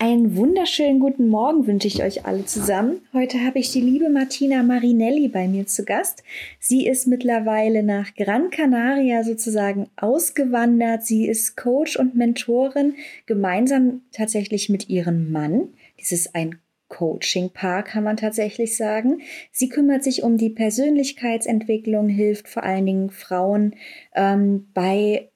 [0.00, 3.00] Einen wunderschönen guten Morgen wünsche ich euch alle zusammen.
[3.12, 6.24] Heute habe ich die liebe Martina Marinelli bei mir zu Gast.
[6.58, 11.04] Sie ist mittlerweile nach Gran Canaria sozusagen ausgewandert.
[11.04, 12.94] Sie ist Coach und Mentorin,
[13.26, 15.68] gemeinsam tatsächlich mit ihrem Mann.
[16.00, 19.20] Dies ist ein Coaching-Paar, kann man tatsächlich sagen.
[19.52, 23.76] Sie kümmert sich um die Persönlichkeitsentwicklung, hilft vor allen Dingen Frauen
[24.14, 25.30] ähm, bei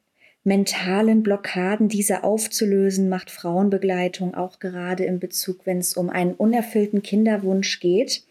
[0.49, 7.03] mentalen Blockaden, diese aufzulösen, macht Frauenbegleitung auch gerade in Bezug, wenn es um einen unerfüllten
[7.03, 8.25] Kinderwunsch geht.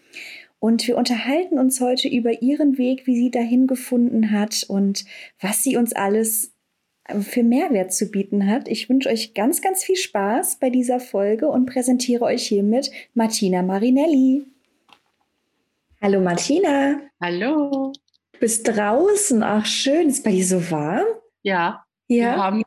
[0.60, 5.06] Und wir unterhalten uns heute über ihren Weg, wie sie dahin gefunden hat und
[5.40, 6.52] was sie uns alles
[7.22, 8.68] für Mehrwert zu bieten hat.
[8.68, 13.62] Ich wünsche euch ganz, ganz viel Spaß bei dieser Folge und präsentiere euch hiermit Martina
[13.62, 14.44] Marinelli.
[16.02, 17.00] Hallo Martina.
[17.22, 17.94] Hallo.
[18.34, 19.42] Du bist draußen.
[19.42, 20.10] Ach schön.
[20.10, 21.06] Ist bei dir so warm?
[21.44, 22.36] Ja, ja.
[22.36, 22.64] Wir haben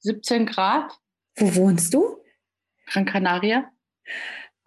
[0.00, 0.92] 17 Grad.
[1.36, 2.16] Wo wohnst du?
[2.86, 3.70] Gran Canaria.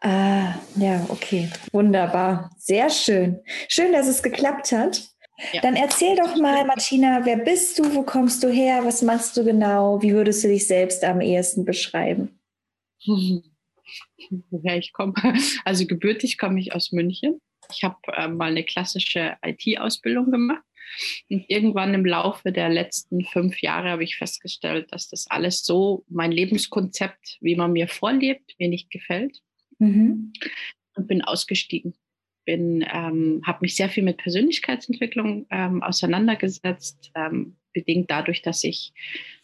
[0.01, 1.49] Ah, ja, okay.
[1.71, 2.51] Wunderbar.
[2.57, 3.39] Sehr schön.
[3.69, 5.01] Schön, dass es geklappt hat.
[5.51, 5.61] Ja.
[5.61, 7.95] Dann erzähl doch mal, Martina, wer bist du?
[7.95, 8.85] Wo kommst du her?
[8.85, 10.01] Was machst du genau?
[10.01, 12.39] Wie würdest du dich selbst am ehesten beschreiben?
[13.05, 15.13] Woher ich komme?
[15.65, 17.41] Also gebürtig komme ich aus München.
[17.73, 20.63] Ich habe äh, mal eine klassische IT-Ausbildung gemacht
[21.29, 26.05] und irgendwann im Laufe der letzten fünf Jahre habe ich festgestellt, dass das alles so
[26.09, 29.39] mein Lebenskonzept, wie man mir vorlebt, mir nicht gefällt.
[29.79, 30.33] Mhm.
[30.95, 31.95] Und bin ausgestiegen.
[32.45, 38.93] Bin, ähm, habe mich sehr viel mit Persönlichkeitsentwicklung ähm, auseinandergesetzt, ähm, bedingt dadurch, dass ich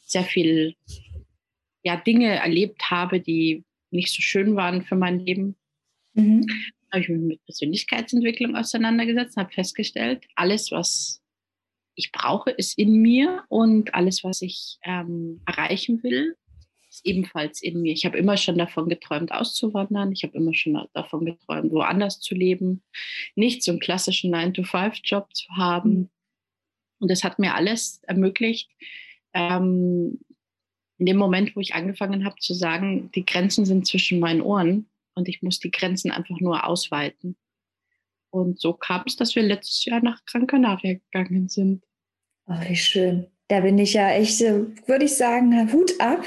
[0.01, 0.75] sehr viel
[1.83, 5.55] ja, Dinge erlebt habe, die nicht so schön waren für mein Leben.
[6.13, 6.45] Mhm.
[6.91, 11.21] Habe ich mich mit Persönlichkeitsentwicklung auseinandergesetzt, habe festgestellt, alles, was
[11.99, 16.37] ich brauche, ist in mir und alles, was ich ähm, erreichen will,
[16.89, 17.91] ist ebenfalls in mir.
[17.91, 20.13] Ich habe immer schon davon geträumt, auszuwandern.
[20.13, 22.81] Ich habe immer schon davon geträumt, woanders zu leben,
[23.35, 25.91] nicht so einen klassischen 9-to-5-Job zu haben.
[25.91, 26.09] Mhm.
[26.99, 28.71] Und das hat mir alles ermöglicht,
[29.33, 30.19] ähm,
[30.97, 34.89] in dem Moment, wo ich angefangen habe zu sagen, die Grenzen sind zwischen meinen Ohren
[35.15, 37.37] und ich muss die Grenzen einfach nur ausweiten.
[38.31, 41.83] Und so kam es, dass wir letztes Jahr nach Gran Canaria gegangen sind.
[42.49, 43.27] Oh, wie schön.
[43.47, 46.23] Da bin ich ja echt, äh, würde ich sagen, Hut ab.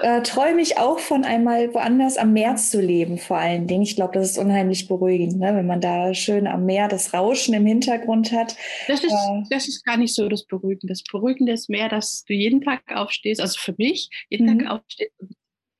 [0.00, 3.82] Äh, träume ich auch von einmal woanders am Meer zu leben, vor allen Dingen.
[3.82, 5.54] Ich glaube, das ist unheimlich beruhigend, ne?
[5.54, 8.56] wenn man da schön am Meer das Rauschen im Hintergrund hat.
[8.88, 10.92] Das ist, äh, das ist gar nicht so das Beruhigende.
[10.92, 14.66] Das Beruhigende ist mehr, dass du jeden Tag aufstehst, also für mich, jeden Tag mhm.
[14.66, 15.12] aufstehst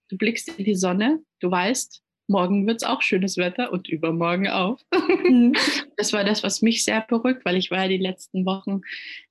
[0.09, 4.49] du blickst in die Sonne, du weißt, morgen wird es auch schönes Wetter und übermorgen
[4.49, 4.79] auch.
[5.25, 5.55] Mhm.
[5.99, 8.83] Das war das, was mich sehr beruhigt, weil ich war ja die letzten Wochen,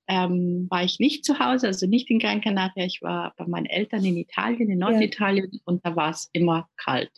[0.08, 2.84] ähm, war ich nicht zu Hause, also nicht in Gran Canaria.
[2.84, 5.60] Ich war bei meinen Eltern in Italien, in Norditalien ja.
[5.64, 7.12] und da war es immer kalt.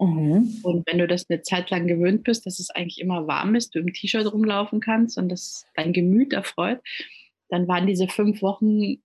[0.00, 0.58] Mhm.
[0.64, 3.76] Und wenn du das eine Zeit lang gewöhnt bist, dass es eigentlich immer warm ist,
[3.76, 6.80] du im T-Shirt rumlaufen kannst und das dein Gemüt erfreut,
[7.48, 8.96] dann waren diese fünf Wochen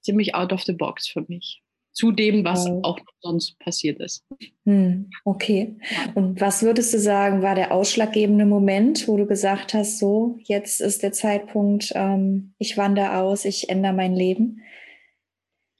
[0.00, 1.62] ziemlich out of the box für mich
[1.96, 2.80] zu dem, was oh.
[2.82, 4.22] auch sonst passiert ist.
[4.66, 5.78] Hm, okay.
[6.14, 10.82] Und was würdest du sagen, war der ausschlaggebende Moment, wo du gesagt hast, so, jetzt
[10.82, 14.60] ist der Zeitpunkt, ähm, ich wandere aus, ich ändere mein Leben?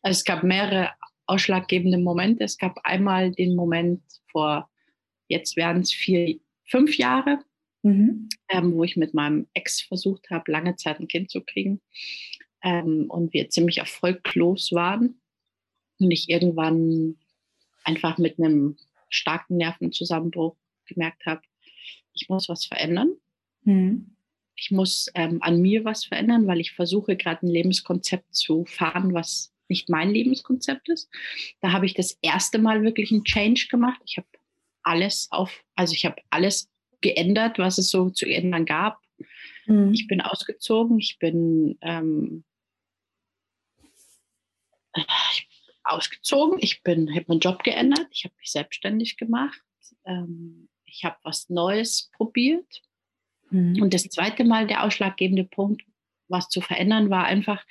[0.01, 0.89] Also es gab mehrere
[1.27, 2.45] ausschlaggebende Momente.
[2.45, 4.01] Es gab einmal den Moment
[4.33, 4.71] vor,
[5.29, 7.41] jetzt werden es vier, fünf Jahre,
[7.83, 8.31] mhm.
[8.49, 11.83] ähm, wo ich mit meinem Ex versucht habe, lange Zeit ein Kind zu kriegen.
[12.65, 15.21] Ähm, und wir ziemlich erfolglos waren
[15.99, 17.17] und ich irgendwann
[17.85, 18.77] einfach mit einem
[19.09, 20.57] starken Nervenzusammenbruch
[20.87, 21.43] gemerkt habe,
[22.13, 23.15] ich muss was verändern.
[23.63, 24.17] Mhm.
[24.57, 29.13] Ich muss ähm, an mir was verändern, weil ich versuche gerade ein Lebenskonzept zu fahren,
[29.13, 31.11] was nicht mein Lebenskonzept ist.
[31.61, 34.01] Da habe ich das erste Mal wirklich einen Change gemacht.
[34.07, 34.29] Ich habe
[34.83, 36.71] alles auf, also ich habe alles
[37.01, 39.01] geändert, was es so zu ändern gab.
[39.67, 39.93] Mhm.
[39.93, 42.45] Ich bin ausgezogen, ich bin ähm,
[44.95, 45.46] ich
[45.87, 46.59] ausgezogen.
[46.61, 48.07] Ich bin, habe meinen Job geändert.
[48.11, 49.61] Ich habe mich selbstständig gemacht.
[50.05, 52.83] Ähm, ich habe was Neues probiert.
[53.51, 53.83] Mhm.
[53.83, 55.83] Und das zweite Mal der ausschlaggebende Punkt,
[56.29, 57.65] was zu verändern, war einfach,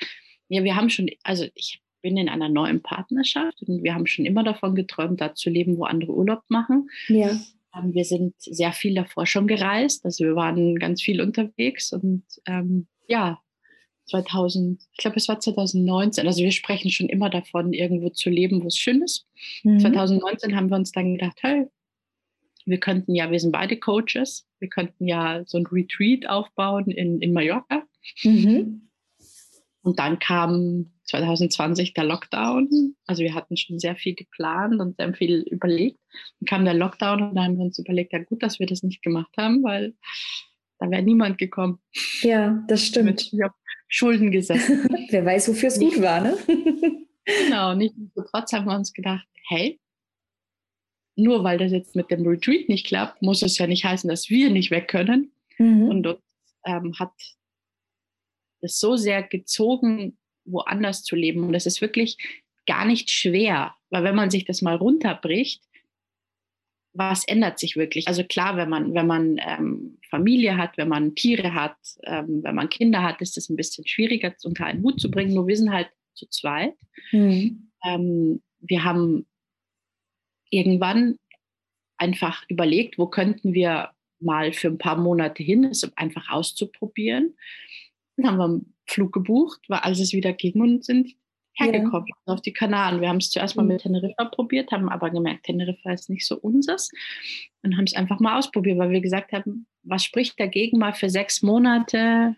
[0.48, 4.26] ja, wir haben schon, also ich bin in einer neuen Partnerschaft und wir haben schon
[4.26, 6.90] immer davon geträumt, da zu leben, wo andere Urlaub machen.
[7.08, 7.32] Ja.
[7.76, 12.24] Ähm, wir sind sehr viel davor schon gereist, also wir waren ganz viel unterwegs und
[12.46, 13.42] ähm, ja,
[14.08, 16.28] 2000, ich glaube, es war 2019.
[16.28, 19.28] Also wir sprechen schon immer davon, irgendwo zu leben, wo es schön ist.
[19.64, 19.80] Mhm.
[19.80, 21.68] 2019 haben wir uns dann gedacht, hey,
[22.66, 27.22] wir könnten ja, wir sind beide Coaches, wir könnten ja so ein Retreat aufbauen in,
[27.22, 27.84] in Mallorca.
[28.24, 28.90] Mhm.
[29.82, 32.96] Und dann kam 2020 der Lockdown.
[33.06, 36.00] Also wir hatten schon sehr viel geplant und sehr viel überlegt.
[36.40, 38.82] Dann kam der Lockdown und dann haben wir uns überlegt, ja gut, dass wir das
[38.82, 39.94] nicht gemacht haben, weil
[40.80, 41.80] da wäre niemand gekommen.
[42.22, 43.30] Ja, das stimmt.
[43.32, 43.54] Ich habe
[43.88, 44.88] Schulden gesessen.
[45.10, 46.38] Wer weiß, wofür es gut war, ne?
[47.26, 49.80] genau, nichtsdestotrotz haben wir uns gedacht, hey,
[51.16, 54.30] nur weil das jetzt mit dem Retreat nicht klappt, muss es ja nicht heißen, dass
[54.30, 55.32] wir nicht weg können.
[55.58, 55.88] Mhm.
[55.88, 56.20] Und uns
[56.66, 57.14] ähm, hat
[58.62, 61.44] das so sehr gezogen, woanders zu leben.
[61.44, 62.18] Und das ist wirklich
[62.68, 65.64] gar nicht schwer, weil wenn man sich das mal runterbricht,
[66.96, 68.08] was ändert sich wirklich?
[68.08, 72.56] Also klar, wenn man, wenn man ähm, Familie hat, wenn man Tiere hat, ähm, wenn
[72.56, 75.34] man Kinder hat, ist es ein bisschen schwieriger unter einen Hut zu bringen.
[75.34, 76.74] Nur wir sind halt zu zweit.
[77.12, 77.72] Mhm.
[77.84, 79.26] Ähm, wir haben
[80.50, 81.18] irgendwann
[81.98, 87.36] einfach überlegt, wo könnten wir mal für ein paar Monate hin, es einfach auszuprobieren.
[88.16, 91.14] Dann haben wir einen Flug gebucht, weil als es wieder ging und sind
[91.56, 92.34] hergekommen ja.
[92.34, 93.02] auf die Kanaren.
[93.02, 93.70] Wir haben es zuerst mal mhm.
[93.70, 96.92] mit Teneriffa probiert, haben aber gemerkt, Teneriffa ist nicht so unseres
[97.64, 101.10] und haben es einfach mal ausprobiert, weil wir gesagt haben, was spricht dagegen, mal für
[101.10, 102.36] sechs Monate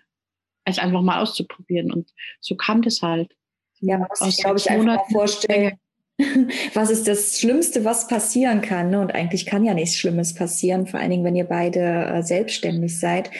[0.66, 1.92] es einfach mal auszuprobieren.
[1.92, 2.12] Und
[2.42, 3.34] so kam das halt.
[3.80, 5.78] Ja, man muss sich, glaube ich, einfach vorstellen,
[6.74, 8.90] was ist das Schlimmste, was passieren kann.
[8.90, 9.00] Ne?
[9.00, 13.00] Und eigentlich kann ja nichts Schlimmes passieren, vor allen Dingen, wenn ihr beide äh, selbstständig
[13.00, 13.31] seid.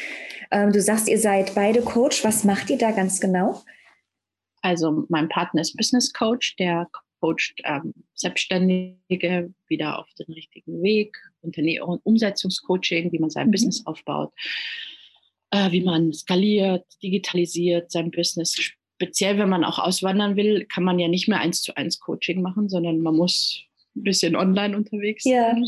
[0.52, 2.24] Ähm, du sagst, ihr seid beide Coach.
[2.24, 3.64] Was macht ihr da ganz genau?
[4.68, 6.90] Also mein Partner ist Business Coach, der
[7.22, 13.52] coacht ähm, Selbstständige wieder auf den richtigen Weg, Unternehmen, Umsetzungscoaching, wie man sein mhm.
[13.52, 14.34] Business aufbaut,
[15.52, 18.56] äh, wie man skaliert, digitalisiert sein Business.
[19.00, 22.42] Speziell, wenn man auch auswandern will, kann man ja nicht mehr eins zu eins Coaching
[22.42, 23.64] machen, sondern man muss
[23.96, 25.66] ein bisschen online unterwegs sein.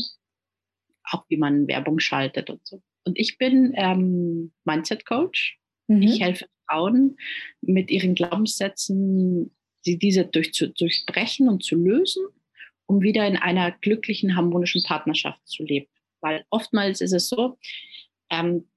[1.10, 2.82] Auch wie man Werbung schaltet und so.
[3.04, 5.58] Und ich bin ähm, Mindset Coach.
[5.86, 6.02] Mhm.
[6.02, 7.16] Ich helfe Frauen
[7.60, 12.24] mit ihren Glaubenssätzen, sie diese durch, zu durchbrechen und zu lösen,
[12.86, 15.86] um wieder in einer glücklichen, harmonischen Partnerschaft zu leben.
[16.20, 17.58] Weil oftmals ist es so,
[18.30, 18.68] ähm,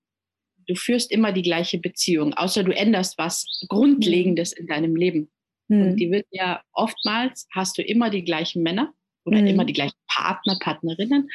[0.67, 5.29] du führst immer die gleiche Beziehung, außer du änderst was Grundlegendes in deinem Leben.
[5.67, 5.81] Mhm.
[5.81, 8.93] Und die wird ja oftmals, hast du immer die gleichen Männer
[9.25, 9.47] oder mhm.
[9.47, 11.29] immer die gleichen Partner, Partnerinnen.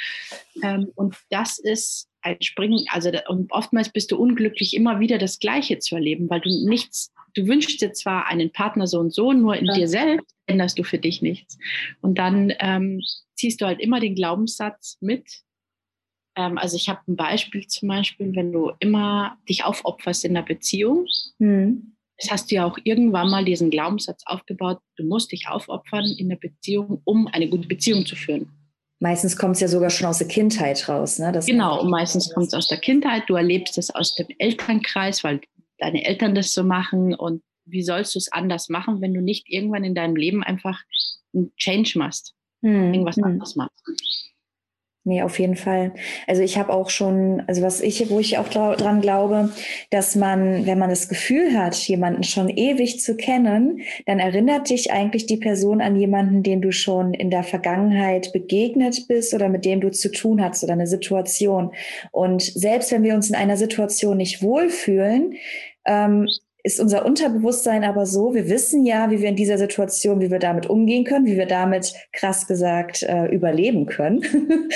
[0.62, 5.38] Ähm, und das ist ein Springen, also und oftmals bist du unglücklich, immer wieder das
[5.38, 9.32] Gleiche zu erleben, weil du nichts, du wünschst dir zwar einen Partner so und so,
[9.32, 9.75] nur in ja.
[9.75, 11.58] dir selbst änderst du für dich nichts.
[12.00, 13.02] Und dann ähm,
[13.37, 15.25] ziehst du halt immer den Glaubenssatz mit.
[16.37, 20.43] Ähm, also ich habe ein Beispiel zum Beispiel, wenn du immer dich aufopferst in der
[20.43, 21.06] Beziehung,
[21.38, 21.94] mhm.
[22.19, 26.29] Das hast du ja auch irgendwann mal diesen Glaubenssatz aufgebaut, du musst dich aufopfern in
[26.29, 28.50] der Beziehung, um eine gute Beziehung zu führen.
[29.00, 31.20] Meistens kommt es ja sogar schon aus der Kindheit raus.
[31.20, 31.31] Ne?
[31.31, 33.25] Das genau, und meistens kommt es aus der Kindheit.
[33.29, 35.41] Du erlebst es aus dem Elternkreis, weil
[35.79, 37.15] deine Eltern das so machen.
[37.15, 40.81] Und wie sollst du es anders machen, wenn du nicht irgendwann in deinem Leben einfach
[41.33, 43.25] einen Change machst, hm, irgendwas hm.
[43.25, 43.85] anderes machst?
[45.05, 45.95] Nee, auf jeden Fall.
[46.26, 49.50] Also ich habe auch schon, also was ich, wo ich auch dran glaube,
[49.90, 54.93] dass man, wenn man das Gefühl hat, jemanden schon ewig zu kennen, dann erinnert dich
[54.93, 59.64] eigentlich die Person an jemanden, den du schon in der Vergangenheit begegnet bist oder mit
[59.64, 61.73] dem du zu tun hast oder eine Situation.
[62.11, 65.37] Und selbst wenn wir uns in einer Situation nicht wohlfühlen,
[65.87, 66.28] ähm,
[66.65, 70.41] ist unser Unterbewusstsein aber so, wir wissen ja, wie wir in dieser Situation, wie wir
[70.41, 74.25] damit umgehen können, wie wir damit, krass gesagt, äh, überleben können.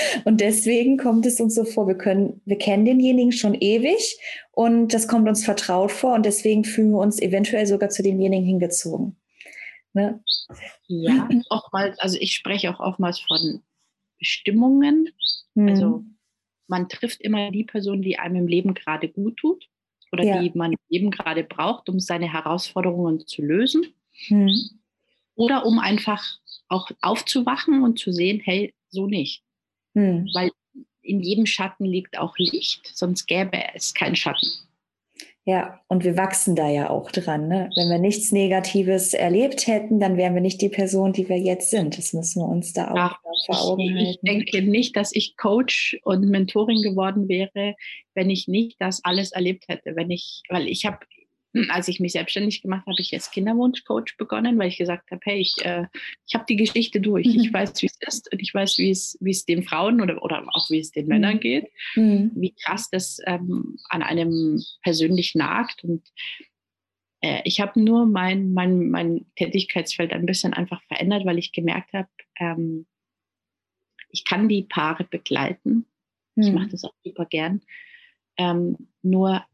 [0.23, 4.17] und deswegen kommt es uns so vor, wir können, wir kennen denjenigen schon ewig
[4.51, 8.45] und das kommt uns vertraut vor und deswegen fühlen wir uns eventuell sogar zu demjenigen
[8.45, 9.17] hingezogen.
[9.93, 10.23] Ne?
[10.87, 13.61] Ja, oftmals, also ich spreche auch oftmals von
[14.17, 15.09] Bestimmungen.
[15.53, 15.67] Mhm.
[15.69, 16.03] Also
[16.67, 19.69] man trifft immer die Person, die einem im Leben gerade gut tut
[20.13, 20.41] oder ja.
[20.41, 23.87] die man eben gerade braucht, um seine Herausforderungen zu lösen.
[24.27, 24.53] Hm.
[25.35, 26.23] Oder um einfach
[26.67, 29.43] auch aufzuwachen und zu sehen, hey, so nicht.
[29.95, 30.29] Hm.
[30.35, 30.51] Weil
[31.01, 34.47] in jedem Schatten liegt auch Licht, sonst gäbe es keinen Schatten.
[35.45, 37.49] Ja, und wir wachsen da ja auch dran.
[37.49, 37.69] Ne?
[37.75, 41.69] Wenn wir nichts Negatives erlebt hätten, dann wären wir nicht die Person, die wir jetzt
[41.69, 41.97] sind.
[41.97, 44.09] Das müssen wir uns da auch ja, vor Augen halten.
[44.09, 47.75] Ich denke nicht, dass ich Coach und Mentorin geworden wäre,
[48.13, 49.97] wenn ich nicht das alles erlebt hätte.
[49.97, 50.99] Wenn ich, weil ich habe
[51.69, 55.21] als ich mich selbstständig gemacht habe, habe ich als Kinderwunschcoach begonnen, weil ich gesagt habe,
[55.23, 55.85] hey, ich, äh,
[56.25, 57.27] ich habe die Geschichte durch.
[57.27, 57.41] Mhm.
[57.41, 60.23] Ich weiß, wie es ist und ich weiß, wie es, wie es den Frauen oder,
[60.23, 61.39] oder auch wie es den Männern mhm.
[61.39, 62.31] geht, mhm.
[62.35, 65.83] wie krass das ähm, an einem persönlich nagt.
[65.83, 66.07] Und
[67.21, 71.93] äh, ich habe nur mein, mein, mein Tätigkeitsfeld ein bisschen einfach verändert, weil ich gemerkt
[71.93, 72.87] habe, ähm,
[74.09, 75.85] ich kann die Paare begleiten.
[76.35, 76.71] Ich mache mhm.
[76.71, 77.61] das auch super gern.
[78.37, 79.45] Ähm, nur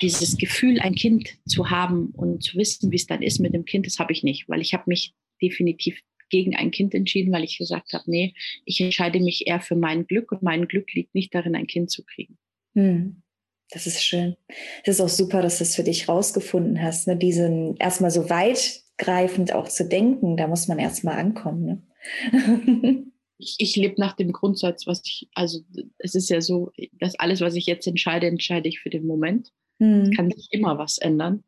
[0.00, 3.64] dieses Gefühl, ein Kind zu haben und zu wissen, wie es dann ist mit dem
[3.64, 7.44] Kind, das habe ich nicht, weil ich habe mich definitiv gegen ein Kind entschieden, weil
[7.44, 11.14] ich gesagt habe, nee, ich entscheide mich eher für mein Glück und mein Glück liegt
[11.14, 12.38] nicht darin, ein Kind zu kriegen.
[12.74, 13.22] Hm.
[13.70, 14.36] Das ist schön.
[14.84, 17.16] Es ist auch super, dass du es für dich rausgefunden hast, ne?
[17.16, 21.64] diesen erstmal so weitgreifend auch zu denken, da muss man erstmal ankommen.
[21.64, 23.04] Ne?
[23.38, 25.60] ich, ich lebe nach dem Grundsatz, was ich, also
[25.98, 29.52] es ist ja so, dass alles, was ich jetzt entscheide, entscheide ich für den Moment.
[29.80, 30.02] Mhm.
[30.02, 31.42] Es kann sich immer was ändern.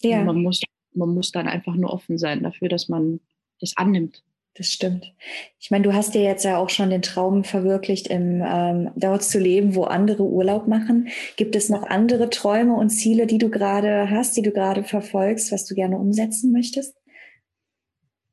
[0.00, 0.22] Ja.
[0.22, 0.60] Man muss,
[0.94, 3.18] man muss dann einfach nur offen sein dafür, dass man
[3.60, 4.22] das annimmt.
[4.54, 5.12] Das stimmt.
[5.60, 9.22] Ich meine, du hast dir jetzt ja auch schon den Traum verwirklicht, im, ähm, dort
[9.22, 11.08] zu leben, wo andere Urlaub machen.
[11.36, 15.52] Gibt es noch andere Träume und Ziele, die du gerade hast, die du gerade verfolgst,
[15.52, 16.96] was du gerne umsetzen möchtest?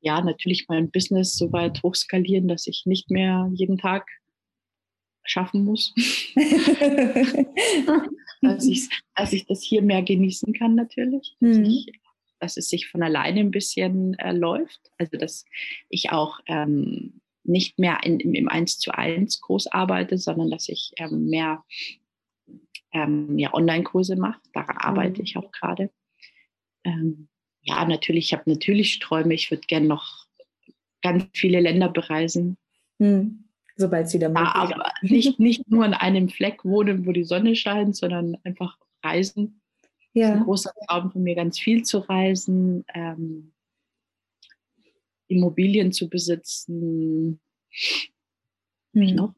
[0.01, 4.07] Ja, natürlich mein Business so weit hochskalieren, dass ich nicht mehr jeden Tag
[5.23, 5.93] schaffen muss.
[8.47, 11.35] dass, ich, dass ich das hier mehr genießen kann natürlich.
[11.39, 11.65] Dass, mhm.
[11.65, 11.99] ich,
[12.39, 14.79] dass es sich von alleine ein bisschen äh, läuft.
[14.97, 15.45] Also dass
[15.89, 20.91] ich auch ähm, nicht mehr in, im, 1 zu 1 groß arbeite, sondern dass ich
[20.97, 21.63] ähm, mehr
[22.91, 24.41] ähm, ja, Online-Kurse mache.
[24.53, 25.25] Daran arbeite mhm.
[25.25, 25.91] ich auch gerade.
[26.83, 27.27] Ähm,
[27.61, 29.33] ja, natürlich, ich habe natürlich Träume.
[29.33, 30.25] Ich würde gerne noch
[31.01, 32.57] ganz viele Länder bereisen.
[32.99, 33.44] Mhm
[33.75, 34.47] sobald es wieder möglich.
[34.53, 38.77] Ja, aber nicht, nicht nur an einem Fleck wohnen, wo die Sonne scheint, sondern einfach
[39.03, 39.61] reisen.
[40.13, 40.29] Ja.
[40.29, 43.51] Das ist ein großer Traum von mir, ganz viel zu reisen, ähm,
[45.27, 47.41] Immobilien zu besitzen.
[48.93, 49.15] Hm.
[49.15, 49.33] Noch?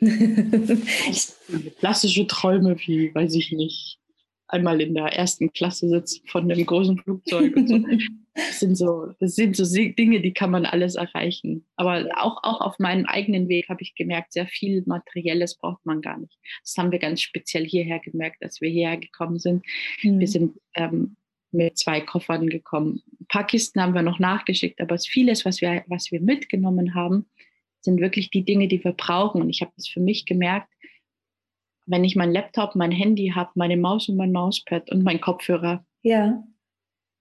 [1.78, 3.98] Klassische Träume wie, weiß ich nicht,
[4.48, 7.78] einmal in der ersten Klasse sitzen von einem großen Flugzeug und so.
[8.34, 11.66] Das sind so, das sind so Dinge, die kann man alles erreichen.
[11.76, 16.00] Aber auch, auch auf meinem eigenen Weg habe ich gemerkt, sehr viel Materielles braucht man
[16.00, 16.38] gar nicht.
[16.62, 19.64] Das haben wir ganz speziell hierher gemerkt, als wir hierher gekommen sind.
[20.02, 20.18] Mhm.
[20.18, 21.16] Wir sind ähm,
[21.50, 23.02] mit zwei Koffern gekommen.
[23.20, 27.26] Ein paar Kisten haben wir noch nachgeschickt, aber vieles, was wir, was wir mitgenommen haben,
[27.82, 29.42] sind wirklich die Dinge, die wir brauchen.
[29.42, 30.71] Und ich habe das für mich gemerkt,
[31.86, 35.84] wenn ich mein Laptop, mein Handy habe, meine Maus und mein Mauspad und mein Kopfhörer.
[36.02, 36.42] Ja.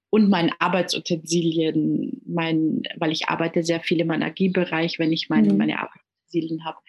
[0.10, 5.58] Und meine Arbeitsutensilien, mein, weil ich arbeite sehr viel im Energiebereich, wenn ich meine, mhm.
[5.58, 6.80] meine Arbeitsutensilien habe,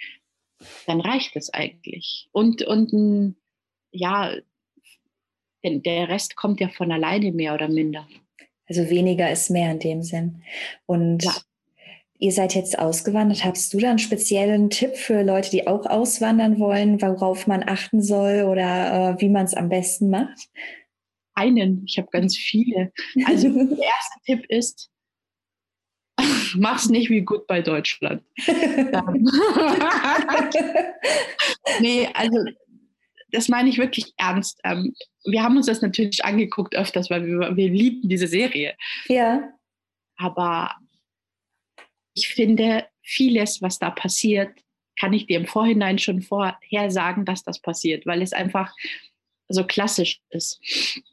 [0.86, 2.28] dann reicht es eigentlich.
[2.32, 3.36] Und, und
[3.92, 4.34] ja,
[5.62, 8.08] denn der Rest kommt ja von alleine mehr oder minder.
[8.66, 10.42] Also weniger ist mehr in dem Sinn.
[10.86, 11.32] Und ja.
[12.22, 13.44] Ihr seid jetzt ausgewandert.
[13.44, 18.00] Hast du da einen speziellen Tipp für Leute, die auch auswandern wollen, worauf man achten
[18.00, 20.38] soll oder äh, wie man es am besten macht?
[21.34, 22.92] Einen, ich habe ganz viele.
[23.24, 24.88] Also der erste Tipp ist,
[26.54, 28.22] mach's nicht wie gut bei Deutschland.
[31.80, 32.38] nee, also
[33.32, 34.60] das meine ich wirklich ernst.
[34.62, 38.76] Ähm, wir haben uns das natürlich angeguckt öfters, weil wir, wir lieben diese Serie.
[39.08, 39.52] Ja.
[40.18, 40.70] Aber
[42.14, 44.50] ich finde, vieles, was da passiert,
[44.98, 48.72] kann ich dir im Vorhinein schon vorher sagen, dass das passiert, weil es einfach
[49.48, 50.60] so klassisch ist.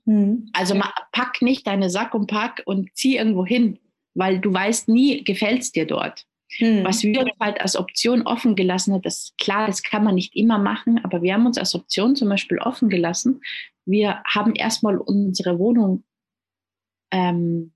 [0.06, 0.50] Mhm.
[0.54, 0.80] Also
[1.12, 3.80] pack nicht deine Sack und Pack und zieh irgendwo hin,
[4.14, 6.26] weil du weißt nie, gefällt es dir dort.
[6.60, 6.84] Mhm.
[6.84, 10.36] Was wir uns halt als Option offen gelassen haben, das klar, das kann man nicht
[10.36, 13.42] immer machen, aber wir haben uns als Option zum Beispiel offen gelassen.
[13.86, 16.04] Wir haben erstmal unsere Wohnung
[17.12, 17.74] ähm,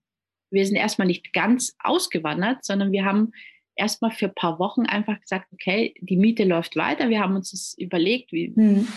[0.54, 3.32] wir sind erstmal nicht ganz ausgewandert, sondern wir haben
[3.76, 7.10] erstmal für ein paar Wochen einfach gesagt, okay, die Miete läuft weiter.
[7.10, 8.88] Wir haben uns das überlegt, wie mhm.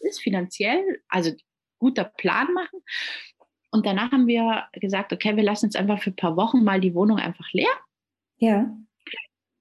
[0.00, 1.30] ist finanziell, also
[1.78, 2.80] guter Plan machen.
[3.70, 6.80] Und danach haben wir gesagt, okay, wir lassen jetzt einfach für ein paar Wochen mal
[6.80, 7.68] die Wohnung einfach leer.
[8.38, 8.74] Ja.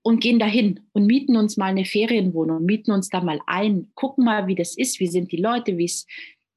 [0.01, 4.23] Und gehen dahin und mieten uns mal eine Ferienwohnung, mieten uns da mal ein, gucken
[4.23, 6.05] mal, wie das ist, wie sind die Leute, wie es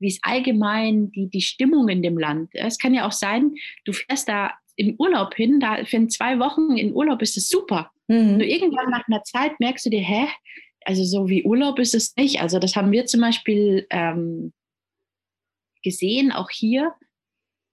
[0.00, 2.50] wie es allgemein die, die Stimmung in dem Land.
[2.52, 3.54] Es kann ja auch sein,
[3.84, 7.90] du fährst da im Urlaub hin, da für zwei Wochen in Urlaub ist es super.
[8.06, 8.38] Mhm.
[8.38, 10.28] Nur irgendwann nach einer Zeit merkst du dir, hä?
[10.84, 12.40] Also so wie Urlaub ist es nicht.
[12.40, 14.52] Also das haben wir zum Beispiel ähm,
[15.82, 16.94] gesehen, auch hier.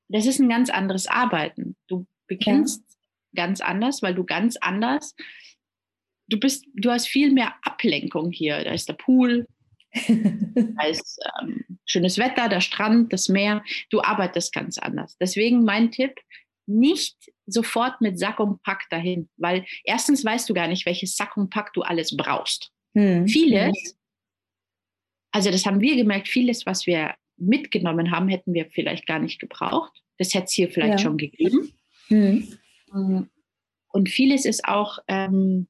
[0.10, 1.76] Das ist ein ganz anderes Arbeiten.
[1.88, 2.84] Du beginnst
[3.32, 3.46] ja.
[3.46, 5.16] ganz anders, weil du ganz anders,
[6.28, 8.64] du bist, du hast viel mehr Ablenkung hier.
[8.64, 9.46] Da ist der Pool,
[9.94, 13.64] da ist ähm, schönes Wetter, der Strand, das Meer.
[13.92, 15.18] Du arbeitest ganz anders.
[15.20, 16.20] Deswegen mein Tipp,
[16.68, 21.38] nicht sofort mit Sack und Pack dahin, weil erstens weißt du gar nicht, welches Sack
[21.38, 22.72] und Pack du alles brauchst.
[22.94, 23.28] Hm.
[23.28, 23.98] Vieles,
[25.32, 29.40] also das haben wir gemerkt, vieles, was wir mitgenommen haben, hätten wir vielleicht gar nicht
[29.40, 30.02] gebraucht.
[30.18, 30.98] Das hätte es hier vielleicht ja.
[31.00, 31.74] schon gegeben.
[32.08, 32.48] Hm.
[33.90, 35.68] Und vieles ist auch ähm,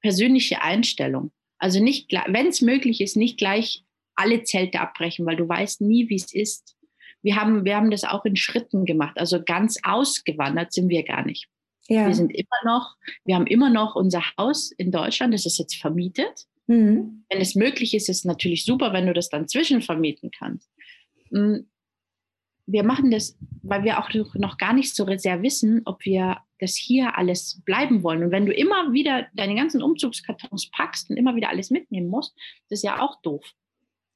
[0.00, 1.32] persönliche Einstellung.
[1.58, 6.08] Also nicht, wenn es möglich ist, nicht gleich alle Zelte abbrechen, weil du weißt nie,
[6.08, 6.76] wie es ist.
[7.22, 9.18] Wir haben, wir haben das auch in Schritten gemacht.
[9.18, 11.48] Also ganz ausgewandert sind wir gar nicht.
[11.88, 12.06] Ja.
[12.06, 15.76] Wir sind immer noch, wir haben immer noch unser Haus in Deutschland, das ist jetzt
[15.76, 16.46] vermietet.
[16.66, 17.24] Mhm.
[17.28, 20.70] Wenn es möglich ist, ist es natürlich super, wenn du das dann zwischenvermieten kannst.
[21.30, 21.68] Hm,
[22.66, 26.76] wir machen das, weil wir auch noch gar nicht so sehr wissen, ob wir das
[26.76, 28.22] hier alles bleiben wollen.
[28.22, 32.34] Und wenn du immer wieder deine ganzen Umzugskartons packst und immer wieder alles mitnehmen musst,
[32.68, 33.44] das ist ja auch doof.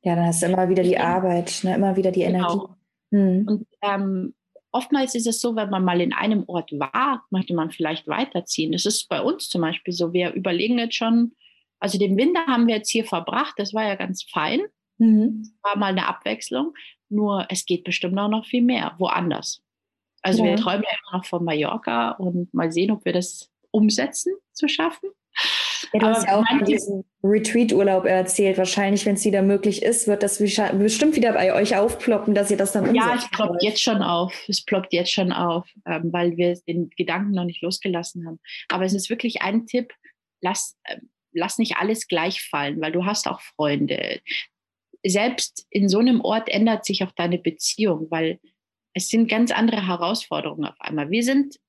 [0.02, 1.74] Ja, dann hast du immer wieder die Arbeit, ne?
[1.74, 2.52] immer wieder die genau.
[2.52, 2.74] Energie.
[3.14, 3.46] Hm.
[3.46, 4.34] Und ähm,
[4.72, 8.72] oftmals ist es so, wenn man mal in einem Ort war, möchte man vielleicht weiterziehen.
[8.72, 10.12] Das ist bei uns zum Beispiel so.
[10.12, 11.32] Wir überlegen jetzt schon,
[11.78, 14.62] also den Winter haben wir jetzt hier verbracht, das war ja ganz fein.
[14.98, 15.48] Mhm.
[15.62, 16.74] War mal eine Abwechslung.
[17.08, 19.62] Nur es geht bestimmt auch noch viel mehr, woanders.
[20.22, 20.50] Also ja.
[20.50, 24.68] wir träumen ja immer noch von Mallorca und mal sehen, ob wir das umsetzen zu
[24.68, 25.10] schaffen.
[25.92, 28.58] Ja, du Aber hast ja auch von diesem Retreat-Urlaub erzählt.
[28.58, 32.56] Wahrscheinlich, wenn es wieder möglich ist, wird das bestimmt wieder bei euch aufploppen, dass ihr
[32.56, 33.06] das dann umsetzt.
[33.06, 34.34] Ja, es ploppt jetzt schon auf.
[34.48, 38.40] Es ploppt jetzt schon auf, ähm, weil wir den Gedanken noch nicht losgelassen haben.
[38.68, 39.92] Aber es ist wirklich ein Tipp,
[40.40, 40.98] lass, äh,
[41.32, 44.20] lass nicht alles gleich fallen, weil du hast auch Freunde
[45.06, 48.40] selbst in so einem Ort ändert sich auch deine Beziehung, weil
[48.94, 51.10] es sind ganz andere Herausforderungen auf einmal.
[51.10, 51.60] Wir sind,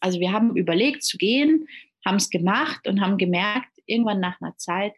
[0.00, 1.68] also wir haben überlegt zu gehen,
[2.04, 4.94] haben es gemacht und haben gemerkt, irgendwann nach einer Zeit,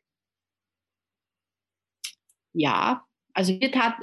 [2.52, 3.96] ja, also mir tat,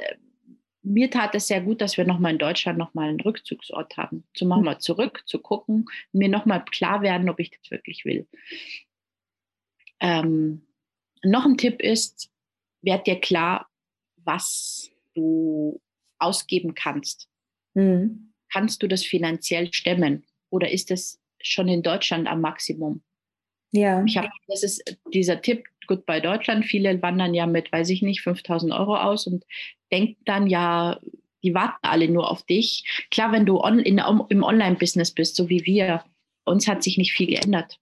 [0.83, 4.27] mir tat es sehr gut, dass wir nochmal in Deutschland nochmal einen Rückzugsort haben.
[4.33, 8.27] Zu nochmal zurück, zu gucken, mir nochmal klar werden, ob ich das wirklich will.
[9.99, 10.67] Ähm,
[11.23, 12.31] noch ein Tipp ist,
[12.81, 13.69] werd dir klar,
[14.17, 15.81] was du
[16.19, 17.29] ausgeben kannst.
[17.73, 18.33] Mhm.
[18.51, 23.01] Kannst du das finanziell stemmen oder ist das schon in Deutschland am Maximum?
[23.71, 24.03] Ja.
[24.05, 28.01] Ich habe, das ist dieser Tipp, gut bei Deutschland, viele wandern ja mit, weiß ich
[28.01, 29.45] nicht, 5000 Euro aus und
[29.91, 30.99] denken dann ja,
[31.43, 33.07] die warten alle nur auf dich.
[33.09, 36.03] Klar, wenn du on, in, im Online-Business bist, so wie wir,
[36.45, 37.79] uns hat sich nicht viel geändert.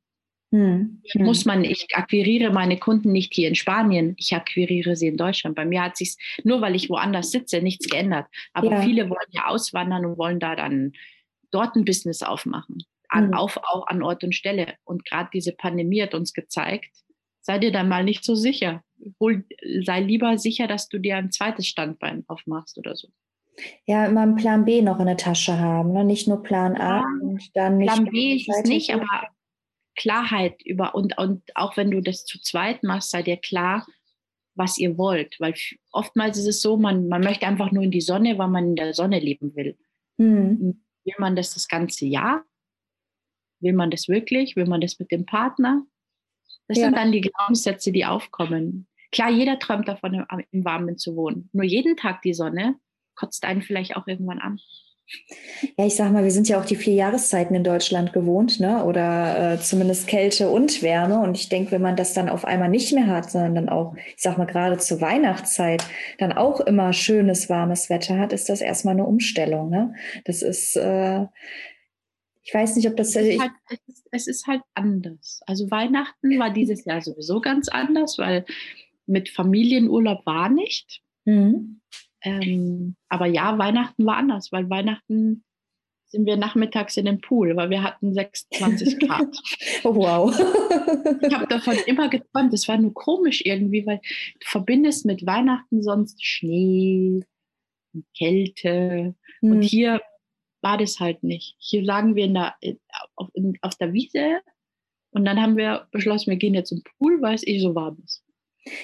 [0.52, 1.04] Hm.
[1.16, 5.56] Muss man, ich akquiriere meine Kunden nicht hier in Spanien, ich akquiriere sie in Deutschland.
[5.56, 8.28] Bei mir hat sich nur weil ich woanders sitze, nichts geändert.
[8.54, 8.82] Aber ja.
[8.82, 10.94] viele wollen ja auswandern und wollen da dann
[11.52, 12.84] dort ein Business aufmachen.
[13.10, 13.34] An, hm.
[13.34, 14.76] auf, auch an Ort und Stelle.
[14.84, 16.92] Und gerade diese Pandemie hat uns gezeigt,
[17.42, 18.84] sei dir dann mal nicht so sicher.
[19.20, 19.46] Hol,
[19.84, 23.08] sei lieber sicher, dass du dir ein zweites Standbein aufmachst oder so.
[23.86, 26.06] Ja, immer einen Plan B noch in der Tasche haben, ne?
[26.06, 27.92] nicht nur Plan A ja, und dann nicht.
[27.92, 29.28] Plan B ist es nicht, aber
[29.96, 33.86] Klarheit über und, und auch wenn du das zu zweit machst, sei dir klar,
[34.56, 35.36] was ihr wollt.
[35.40, 35.56] Weil
[35.92, 38.76] oftmals ist es so, man, man möchte einfach nur in die Sonne, weil man in
[38.76, 39.78] der Sonne leben will.
[40.18, 40.84] Mhm.
[41.04, 42.44] Will man das das ganze Jahr?
[43.62, 44.56] Will man das wirklich?
[44.56, 45.84] Will man das mit dem Partner?
[46.68, 46.86] Das ja.
[46.86, 48.88] sind dann die Glaubenssätze, die aufkommen.
[49.12, 51.50] Klar, jeder träumt davon, im, Warmen zu wohnen.
[51.52, 52.76] Nur jeden Tag die Sonne
[53.16, 54.60] kotzt einen vielleicht auch irgendwann an.
[55.76, 58.86] Ja, ich sag mal, wir sind ja auch die vier Jahreszeiten in Deutschland gewohnt, ne?
[58.86, 61.20] Oder äh, zumindest Kälte und Wärme.
[61.22, 63.96] Und ich denke, wenn man das dann auf einmal nicht mehr hat, sondern dann auch,
[63.96, 65.84] ich sag mal, gerade zur Weihnachtszeit
[66.20, 69.72] dann auch immer schönes, warmes Wetter hat, ist das erstmal eine Umstellung.
[69.72, 69.96] Ne?
[70.26, 71.26] Das ist, äh,
[72.50, 73.16] ich weiß nicht, ob das.
[73.16, 75.42] Es ist, halt, es, ist, es ist halt anders.
[75.46, 78.44] Also Weihnachten war dieses Jahr sowieso ganz anders, weil
[79.06, 81.04] mit Familienurlaub war nicht.
[81.26, 81.82] Mhm.
[82.24, 85.44] Ähm, aber ja, Weihnachten war anders, weil Weihnachten
[86.08, 89.38] sind wir nachmittags in den Pool, weil wir hatten 26 Grad.
[89.84, 90.34] oh, wow.
[91.22, 92.52] ich habe davon immer geträumt.
[92.52, 94.00] Das war nur komisch irgendwie, weil
[94.40, 97.22] du verbindest mit Weihnachten sonst Schnee
[97.94, 99.14] und Kälte.
[99.42, 99.52] Hm.
[99.52, 100.02] Und hier
[100.62, 101.56] war das halt nicht.
[101.60, 102.56] Hier lagen wir in der,
[103.16, 104.42] auf, in, auf der Wiese
[105.12, 107.98] und dann haben wir beschlossen, wir gehen jetzt im Pool, weil es eh so warm
[108.04, 108.24] ist.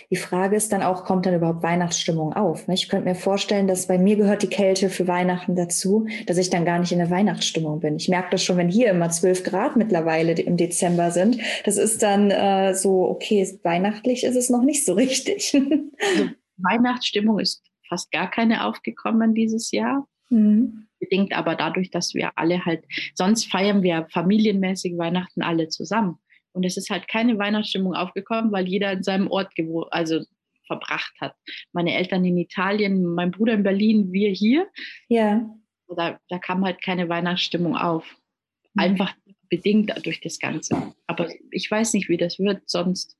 [0.09, 2.67] Die Frage ist dann auch, kommt dann überhaupt Weihnachtsstimmung auf?
[2.67, 2.73] Ne?
[2.73, 6.49] Ich könnte mir vorstellen, dass bei mir gehört die Kälte für Weihnachten dazu, dass ich
[6.49, 7.97] dann gar nicht in der Weihnachtsstimmung bin.
[7.97, 11.39] Ich merke das schon, wenn hier immer 12 Grad mittlerweile im Dezember sind.
[11.65, 15.53] Das ist dann äh, so, okay, weihnachtlich ist es noch nicht so richtig.
[15.53, 20.07] Also Weihnachtsstimmung ist fast gar keine aufgekommen dieses Jahr.
[20.29, 20.84] Mhm.
[20.99, 26.19] Bedingt aber dadurch, dass wir alle halt, sonst feiern wir familienmäßig Weihnachten alle zusammen.
[26.53, 30.21] Und es ist halt keine Weihnachtsstimmung aufgekommen, weil jeder in seinem Ort gewohnt, also
[30.67, 31.35] verbracht hat.
[31.73, 34.67] Meine Eltern in Italien, mein Bruder in Berlin, wir hier.
[35.09, 35.47] Ja.
[35.95, 38.05] Da, da kam halt keine Weihnachtsstimmung auf.
[38.73, 38.81] Mhm.
[38.81, 39.13] Einfach
[39.49, 40.93] bedingt durch das Ganze.
[41.07, 43.17] Aber ich weiß nicht, wie das wird sonst.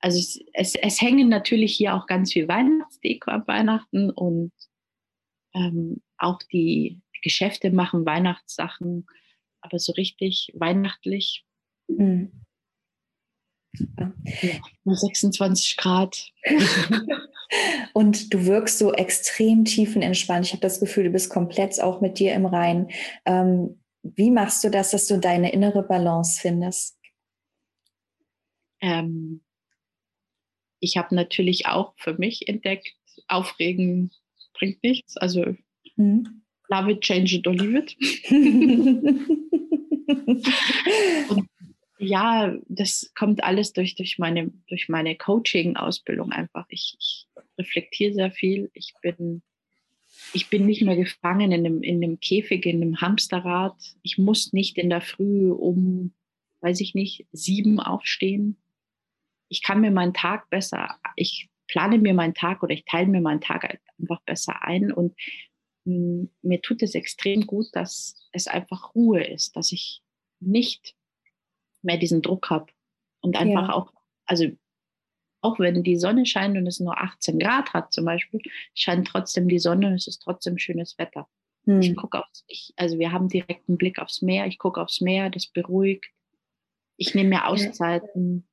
[0.00, 4.52] Also es, es, es hängen natürlich hier auch ganz viel Weihnachtsdeko am Weihnachten und
[5.54, 9.06] ähm, auch die, Geschäfte machen Weihnachtssachen,
[9.60, 11.44] aber so richtig weihnachtlich.
[11.88, 12.32] Mhm.
[13.96, 14.12] Ja,
[14.84, 16.32] 26 Grad.
[17.92, 20.46] und du wirkst so extrem tiefenentspannt.
[20.46, 22.90] Ich habe das Gefühl, du bist komplett auch mit dir im Rein.
[23.24, 26.98] Ähm, wie machst du das, dass du deine innere Balance findest?
[28.80, 29.42] Ähm,
[30.80, 32.94] ich habe natürlich auch für mich entdeckt,
[33.26, 34.12] Aufregen
[34.54, 35.16] bringt nichts.
[35.16, 35.56] Also
[35.96, 36.42] mhm.
[36.68, 37.96] Love it, change it or leave it.
[41.28, 41.48] Und
[41.98, 46.66] ja, das kommt alles durch, durch meine, durch meine Coaching-Ausbildung einfach.
[46.68, 47.26] Ich, ich
[47.58, 48.70] reflektiere sehr viel.
[48.72, 49.42] Ich bin,
[50.32, 53.76] ich bin nicht mehr gefangen in einem, in einem Käfig, in einem Hamsterrad.
[54.02, 56.12] Ich muss nicht in der Früh um,
[56.60, 58.56] weiß ich nicht, sieben aufstehen.
[59.48, 63.20] Ich kann mir meinen Tag besser, ich plane mir meinen Tag oder ich teile mir
[63.20, 65.14] meinen Tag einfach besser ein und
[65.84, 70.02] mir tut es extrem gut, dass es einfach Ruhe ist, dass ich
[70.40, 70.94] nicht
[71.82, 72.72] mehr diesen Druck habe.
[73.20, 73.74] Und einfach ja.
[73.74, 73.92] auch,
[74.26, 74.46] also
[75.40, 78.40] auch wenn die Sonne scheint und es nur 18 Grad hat zum Beispiel,
[78.74, 81.28] scheint trotzdem die Sonne und es ist trotzdem schönes Wetter.
[81.64, 81.80] Hm.
[81.80, 85.00] Ich gucke aufs, ich, also wir haben direkt einen Blick aufs Meer, ich gucke aufs
[85.00, 86.06] Meer, das beruhigt.
[86.96, 88.48] Ich nehme mir Auszeiten.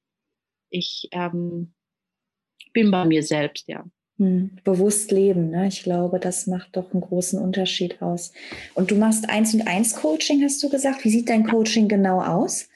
[0.70, 1.74] Ich ähm,
[2.74, 3.86] bin bei mir selbst, ja.
[4.18, 4.52] Hm.
[4.64, 5.68] Bewusst leben, ne?
[5.68, 8.32] ich glaube, das macht doch einen großen Unterschied aus.
[8.74, 11.04] Und du machst eins und eins Coaching, hast du gesagt.
[11.04, 12.70] Wie sieht dein Coaching genau aus?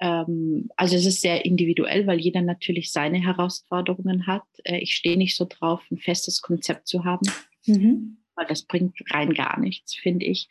[0.00, 4.44] Ähm, also es ist sehr individuell, weil jeder natürlich seine Herausforderungen hat.
[4.64, 7.26] Äh, ich stehe nicht so drauf, ein festes Konzept zu haben.
[7.66, 8.18] Mhm.
[8.36, 10.48] Weil das bringt rein gar nichts, finde ich.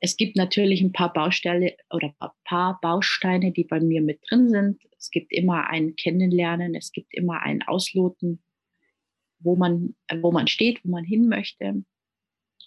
[0.00, 4.48] Es gibt natürlich ein paar Baustelle oder ein paar Bausteine, die bei mir mit drin
[4.48, 4.80] sind.
[4.98, 8.42] Es gibt immer ein Kennenlernen, es gibt immer ein Ausloten,
[9.40, 11.84] wo man, wo man steht, wo man hin möchte.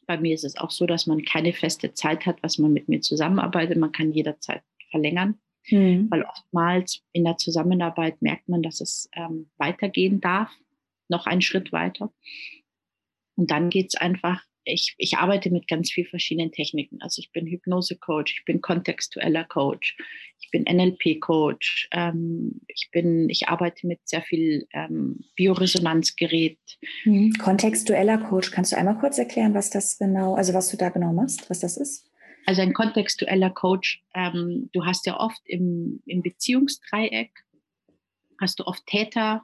[0.07, 2.89] Bei mir ist es auch so, dass man keine feste Zeit hat, was man mit
[2.89, 3.77] mir zusammenarbeitet.
[3.77, 5.39] Man kann jederzeit verlängern.
[5.69, 6.09] Mhm.
[6.09, 10.51] Weil oftmals in der Zusammenarbeit merkt man, dass es ähm, weitergehen darf,
[11.07, 12.11] noch einen Schritt weiter.
[13.35, 17.01] Und dann geht es einfach, ich, ich arbeite mit ganz vielen verschiedenen Techniken.
[17.01, 19.97] Also ich bin Hypnose-Coach, ich bin kontextueller Coach,
[20.39, 26.59] ich bin NLP-Coach, ähm, ich ich arbeite mit sehr viel ähm, Bioresonanzgerät.
[27.05, 27.33] Mhm.
[27.33, 31.13] Kontextueller Coach, kannst du einmal kurz erklären, was das genau, also was du da genau
[31.13, 32.09] machst, was das ist?
[32.45, 37.31] Also ein kontextueller Coach, ähm, du hast ja oft im, im Beziehungsdreieck,
[38.39, 39.43] hast du oft Täter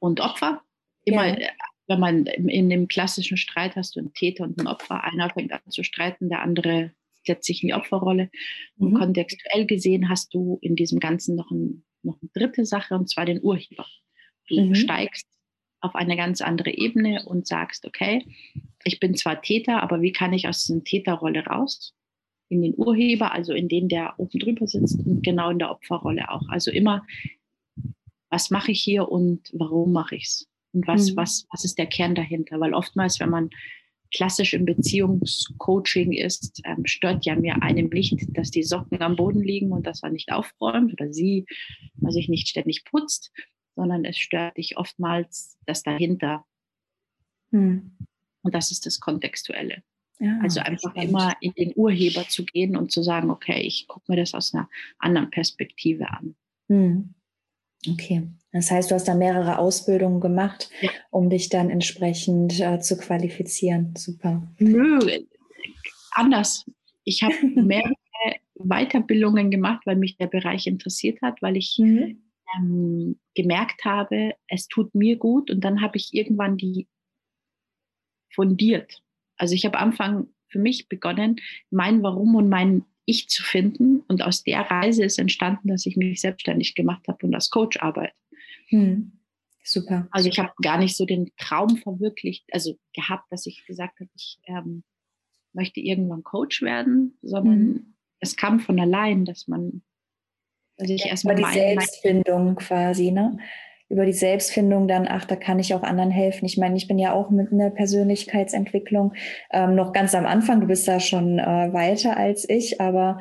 [0.00, 0.62] und Opfer.
[1.04, 1.48] Immer, ja.
[1.88, 5.02] Wenn man in, in dem klassischen Streit hast du einen Täter und einen Opfer.
[5.04, 6.92] Einer fängt an zu streiten, der andere
[7.24, 8.30] setzt sich in die Opferrolle.
[8.76, 8.98] Und mhm.
[8.98, 13.24] kontextuell gesehen hast du in diesem Ganzen noch, ein, noch eine dritte Sache, und zwar
[13.24, 13.86] den Urheber.
[14.48, 14.74] Du mhm.
[14.74, 15.26] steigst
[15.80, 18.24] auf eine ganz andere Ebene und sagst, okay,
[18.84, 21.94] ich bin zwar Täter, aber wie kann ich aus dieser Täterrolle raus?
[22.48, 26.30] in den Urheber, also in den, der oben drüber sitzt und genau in der Opferrolle
[26.30, 26.48] auch.
[26.48, 27.06] Also immer,
[28.30, 30.47] was mache ich hier und warum mache ich es?
[30.72, 31.16] Und was, mhm.
[31.16, 32.60] was, was ist der Kern dahinter?
[32.60, 33.50] Weil oftmals, wenn man
[34.14, 39.42] klassisch im Beziehungscoaching ist, ähm, stört ja mir einem nicht, dass die Socken am Boden
[39.42, 41.46] liegen und dass man nicht aufräumt oder sie,
[41.96, 43.30] man sich nicht ständig putzt,
[43.76, 46.44] sondern es stört dich oftmals das dahinter.
[47.50, 47.96] Mhm.
[48.42, 49.82] Und das ist das Kontextuelle.
[50.20, 54.10] Ja, also einfach immer in den Urheber zu gehen und zu sagen, okay, ich gucke
[54.10, 56.34] mir das aus einer anderen Perspektive an.
[56.68, 57.14] Hm.
[57.86, 60.90] Okay, das heißt, du hast da mehrere Ausbildungen gemacht, ja.
[61.10, 63.94] um dich dann entsprechend äh, zu qualifizieren.
[63.96, 64.42] Super.
[64.58, 64.98] Nö,
[66.12, 66.64] anders.
[67.04, 67.94] Ich habe mehrere
[68.54, 72.22] Weiterbildungen gemacht, weil mich der Bereich interessiert hat, weil ich mhm.
[72.56, 76.88] ähm, gemerkt habe, es tut mir gut und dann habe ich irgendwann die
[78.34, 79.02] fundiert
[79.38, 81.36] also ich habe Anfang für mich begonnen,
[81.70, 84.00] mein Warum und mein Ich zu finden.
[84.08, 87.78] Und aus der Reise ist entstanden, dass ich mich selbstständig gemacht habe und als Coach
[87.80, 88.14] arbeite.
[88.68, 89.12] Hm.
[89.64, 90.08] Super.
[90.10, 94.10] Also ich habe gar nicht so den Traum verwirklicht, also gehabt, dass ich gesagt habe,
[94.14, 94.82] ich ähm,
[95.52, 97.94] möchte irgendwann Coach werden, sondern hm.
[98.20, 99.82] es kam von allein, dass man,
[100.76, 103.38] dass ich ja, erstmal die Selbstfindung quasi, ne?
[103.88, 106.44] Über die Selbstfindung dann, ach, da kann ich auch anderen helfen.
[106.44, 109.14] Ich meine, ich bin ja auch mit einer Persönlichkeitsentwicklung
[109.50, 110.60] ähm, noch ganz am Anfang.
[110.60, 113.18] Du bist da schon äh, weiter als ich, aber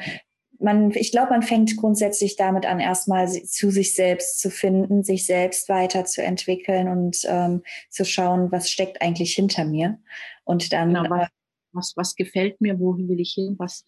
[0.59, 5.25] man, ich glaube, man fängt grundsätzlich damit an, erstmal zu sich selbst zu finden, sich
[5.25, 9.99] selbst weiterzuentwickeln und ähm, zu schauen, was steckt eigentlich hinter mir.
[10.43, 10.93] Und dann.
[10.93, 11.29] Genau, was,
[11.73, 13.85] was, was, gefällt mir, wo will ich hin, was,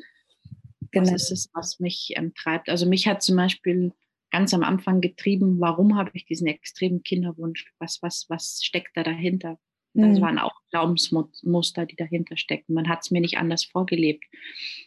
[0.92, 1.12] genau.
[1.12, 2.70] was ist es, was mich ähm, treibt.
[2.70, 3.94] Also mich hat zum Beispiel
[4.32, 7.72] ganz am Anfang getrieben, warum habe ich diesen extremen Kinderwunsch?
[7.80, 9.58] Was, was, was steckt da dahinter?
[9.94, 10.22] Das mhm.
[10.22, 12.74] waren auch Glaubensmuster, die dahinter stecken.
[12.74, 14.24] Man hat es mir nicht anders vorgelebt.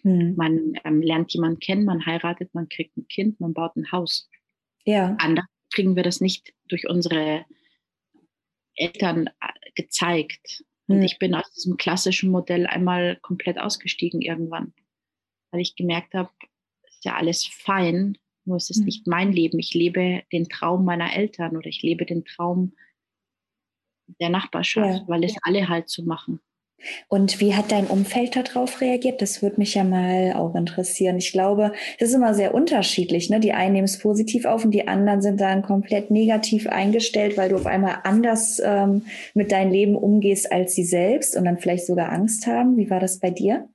[0.04, 0.34] Mhm.
[0.36, 4.30] Man ähm, lernt jemanden kennen, man heiratet, man kriegt ein Kind, man baut ein Haus.
[4.84, 5.16] Ja.
[5.18, 7.44] Anders kriegen wir das nicht durch unsere
[8.76, 10.64] Eltern äh, gezeigt.
[10.86, 11.02] Und mhm.
[11.02, 14.72] ich bin aus diesem klassischen Modell einmal komplett ausgestiegen irgendwann,
[15.50, 16.30] weil ich gemerkt habe,
[16.88, 18.84] ist ja alles fein, nur es ist mhm.
[18.86, 19.58] nicht mein Leben.
[19.58, 22.72] Ich lebe den Traum meiner Eltern oder ich lebe den Traum
[24.20, 25.08] der Nachbarschaft, ja.
[25.08, 26.40] weil es alle halt so machen.
[27.08, 29.22] Und wie hat dein Umfeld darauf reagiert?
[29.22, 31.16] Das würde mich ja mal auch interessieren.
[31.16, 33.30] Ich glaube, das ist immer sehr unterschiedlich.
[33.30, 33.40] Ne?
[33.40, 37.50] Die einen nehmen es positiv auf und die anderen sind dann komplett negativ eingestellt, weil
[37.50, 39.02] du auf einmal anders ähm,
[39.34, 42.76] mit deinem Leben umgehst als sie selbst und dann vielleicht sogar Angst haben.
[42.76, 43.68] Wie war das bei dir?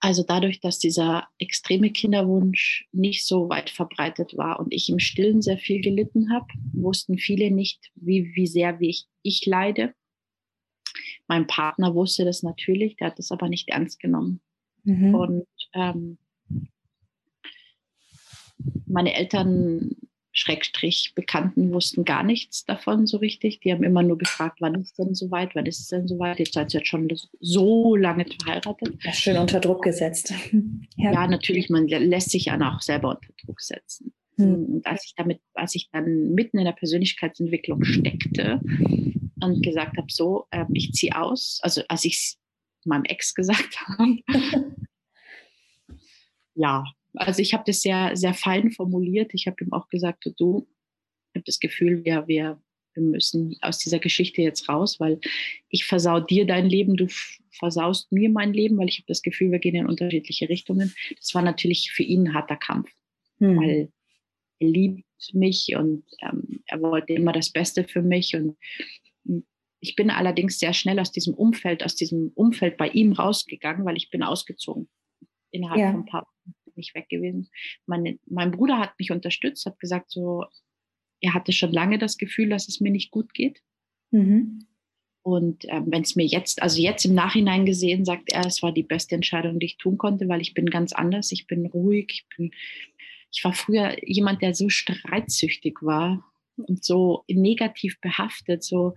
[0.00, 5.42] Also dadurch, dass dieser extreme Kinderwunsch nicht so weit verbreitet war und ich im Stillen
[5.42, 9.94] sehr viel gelitten habe, wussten viele nicht, wie, wie sehr wie ich, ich leide.
[11.26, 14.40] Mein Partner wusste das natürlich, der hat das aber nicht ernst genommen.
[14.84, 15.14] Mhm.
[15.14, 16.18] Und ähm,
[18.86, 19.96] meine Eltern
[20.38, 23.60] Schrägstrich Bekannten wussten gar nichts davon so richtig.
[23.60, 26.38] Die haben immer nur gefragt, wann ist es denn soweit, wann ist es denn soweit?
[26.38, 27.08] Jetzt seid ihr jetzt schon
[27.40, 28.94] so lange verheiratet.
[29.02, 30.32] Ja, schön unter Druck gesetzt.
[30.96, 31.12] ja.
[31.12, 31.26] ja.
[31.26, 34.12] natürlich, man lässt sich ja auch selber unter Druck setzen.
[34.36, 34.64] Hm.
[34.64, 38.60] Und als ich damit, als ich dann mitten in der Persönlichkeitsentwicklung steckte
[39.40, 42.38] und gesagt habe, so, äh, ich ziehe aus, also als ich es
[42.84, 44.18] meinem Ex gesagt habe,
[46.54, 49.32] ja, also ich habe das sehr, sehr fein formuliert.
[49.34, 50.66] Ich habe ihm auch gesagt, du,
[51.32, 52.60] ich habe das Gefühl, wir, wir,
[52.94, 55.20] wir müssen aus dieser Geschichte jetzt raus, weil
[55.68, 57.06] ich versau dir dein Leben, du
[57.50, 60.94] versaust mir mein Leben, weil ich habe das Gefühl, wir gehen in unterschiedliche Richtungen.
[61.18, 62.90] Das war natürlich für ihn ein harter Kampf,
[63.38, 63.56] hm.
[63.56, 63.92] weil
[64.60, 68.56] er liebt mich und ähm, er wollte immer das Beste für mich und
[69.80, 73.96] ich bin allerdings sehr schnell aus diesem Umfeld, aus diesem Umfeld bei ihm rausgegangen, weil
[73.96, 74.88] ich bin ausgezogen
[75.50, 75.92] innerhalb ja.
[75.92, 76.26] von ein paar
[76.78, 77.50] nicht weg gewesen.
[77.86, 80.46] Meine, mein Bruder hat mich unterstützt, hat gesagt, so,
[81.20, 83.62] er hatte schon lange das Gefühl, dass es mir nicht gut geht.
[84.10, 84.66] Mhm.
[85.22, 88.72] Und ähm, wenn es mir jetzt, also jetzt im Nachhinein gesehen, sagt er, es war
[88.72, 92.06] die beste Entscheidung, die ich tun konnte, weil ich bin ganz anders, ich bin ruhig,
[92.10, 92.50] ich bin,
[93.30, 96.24] ich war früher jemand, der so streitsüchtig war
[96.66, 98.62] und so negativ behaftet.
[98.62, 98.94] So,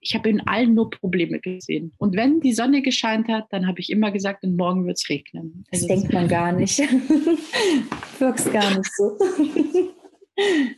[0.00, 1.92] ich habe in allen nur Probleme gesehen.
[1.98, 5.08] Und wenn die Sonne gescheint hat, dann habe ich immer gesagt, und morgen wird es
[5.08, 5.64] regnen.
[5.70, 6.78] Das also denkt man gar nicht.
[8.18, 9.18] Wirkst gar nicht so.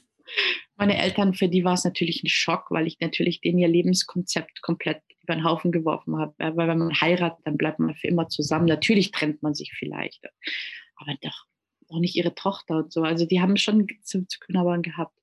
[0.76, 4.60] Meine Eltern, für die war es natürlich ein Schock, weil ich natürlich denen ihr Lebenskonzept
[4.60, 6.34] komplett über den Haufen geworfen habe.
[6.38, 8.66] Weil wenn man heiratet, dann bleibt man für immer zusammen.
[8.66, 10.24] Natürlich trennt man sich vielleicht,
[10.96, 11.46] aber doch,
[11.88, 13.02] doch nicht ihre Tochter und so.
[13.02, 15.18] Also die haben schon zu, zu knabbern gehabt.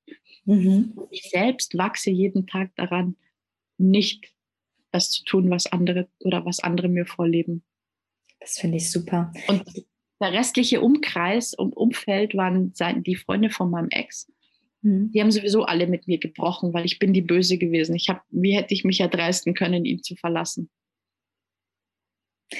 [0.45, 0.93] Mhm.
[1.09, 3.15] Ich selbst wachse jeden Tag daran,
[3.77, 4.33] nicht
[4.91, 7.63] das zu tun, was andere oder was andere mir vorleben.
[8.39, 9.31] Das finde ich super.
[9.47, 9.63] Und
[10.19, 14.31] der restliche Umkreis und Umfeld waren die Freunde von meinem Ex.
[14.81, 15.11] Mhm.
[15.11, 17.95] Die haben sowieso alle mit mir gebrochen, weil ich bin die Böse gewesen.
[17.95, 20.69] Ich habe, wie hätte ich mich erdreisten können, ihn zu verlassen?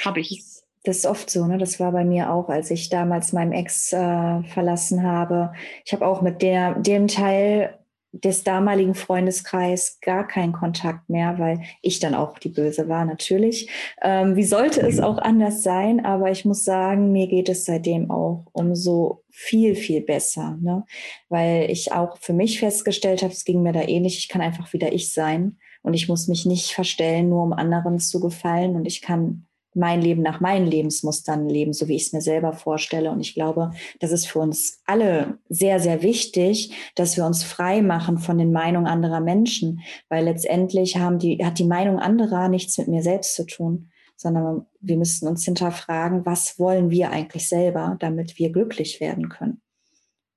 [0.04, 0.42] Habe ich.
[0.84, 1.58] Das ist oft so, ne?
[1.58, 5.54] Das war bei mir auch, als ich damals meinem Ex äh, verlassen habe.
[5.86, 7.78] Ich habe auch mit der, dem Teil
[8.14, 13.70] des damaligen Freundeskreis gar keinen Kontakt mehr, weil ich dann auch die Böse war, natürlich.
[14.04, 16.06] Ähm, wie sollte es auch anders sein?
[16.06, 20.86] Aber ich muss sagen, mir geht es seitdem auch umso viel, viel besser, ne?
[21.30, 24.74] weil ich auch für mich festgestellt habe, es ging mir da ähnlich, ich kann einfach
[24.74, 28.86] wieder ich sein und ich muss mich nicht verstellen, nur um anderen zu gefallen und
[28.86, 33.12] ich kann mein Leben nach meinen Lebensmustern leben, so wie ich es mir selber vorstelle.
[33.12, 37.82] Und ich glaube, das ist für uns alle sehr, sehr wichtig, dass wir uns frei
[37.82, 42.78] machen von den Meinungen anderer Menschen, weil letztendlich haben die, hat die Meinung anderer nichts
[42.78, 47.98] mit mir selbst zu tun, sondern wir müssen uns hinterfragen, was wollen wir eigentlich selber,
[48.00, 49.63] damit wir glücklich werden können.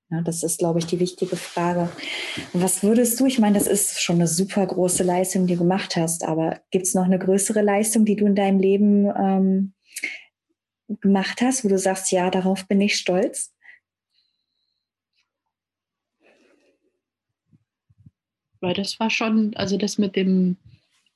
[0.08, 1.90] Ja, das ist, glaube ich, die wichtige Frage.
[2.52, 5.96] Was würdest du, ich meine, das ist schon eine super große Leistung, die du gemacht
[5.96, 9.74] hast, aber gibt es noch eine größere Leistung, die du in deinem Leben ähm,
[11.00, 13.52] gemacht hast, wo du sagst, ja, darauf bin ich stolz?
[18.60, 20.56] Weil das war schon, also das mit dem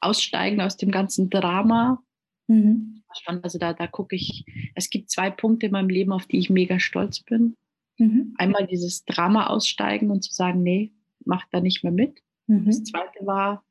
[0.00, 2.02] Aussteigen aus dem ganzen Drama,
[2.48, 2.96] mhm.
[3.42, 6.48] Also da, da gucke ich, es gibt zwei Punkte in meinem Leben, auf die ich
[6.48, 7.56] mega stolz bin.
[8.00, 8.34] Mhm.
[8.38, 10.92] Einmal dieses Drama aussteigen und zu sagen, nee,
[11.24, 12.22] mach da nicht mehr mit.
[12.46, 12.64] Mhm.
[12.64, 13.62] Das zweite war,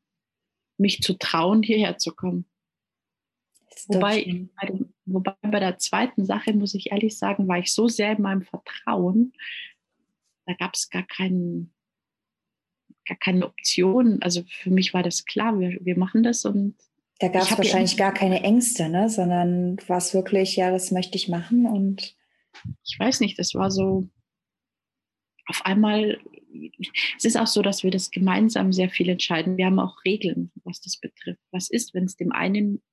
[0.78, 2.46] mich zu trauen, hierher zu kommen.
[3.88, 7.88] Wobei, bei dem, wobei bei der zweiten Sache, muss ich ehrlich sagen, war ich so
[7.88, 9.34] sehr in meinem Vertrauen,
[10.46, 11.74] da gab es gar keinen,
[13.06, 14.22] gar keine Option.
[14.22, 16.76] Also für mich war das klar, wir, wir machen das und
[17.20, 19.10] da gab es wahrscheinlich gar keine Ängste, ne?
[19.10, 22.16] sondern war es wirklich, ja, das möchte ich machen und
[22.86, 24.08] ich weiß nicht, das war so
[25.50, 26.20] auf einmal,
[27.18, 29.58] es ist auch so, dass wir das gemeinsam sehr viel entscheiden.
[29.58, 31.42] Wir haben auch Regeln, was das betrifft.
[31.52, 32.84] Was ist, wenn es dem einen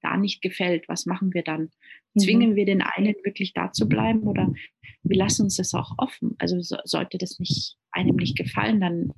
[0.00, 0.88] da nicht gefällt?
[0.88, 1.70] Was machen wir dann?
[2.14, 2.20] Mhm.
[2.20, 2.56] Zwingen mhm.
[2.56, 4.50] wir den einen wirklich da zu bleiben oder
[5.02, 6.34] wir lassen uns das auch offen?
[6.38, 9.12] Also so, sollte das nicht einem nicht gefallen, dann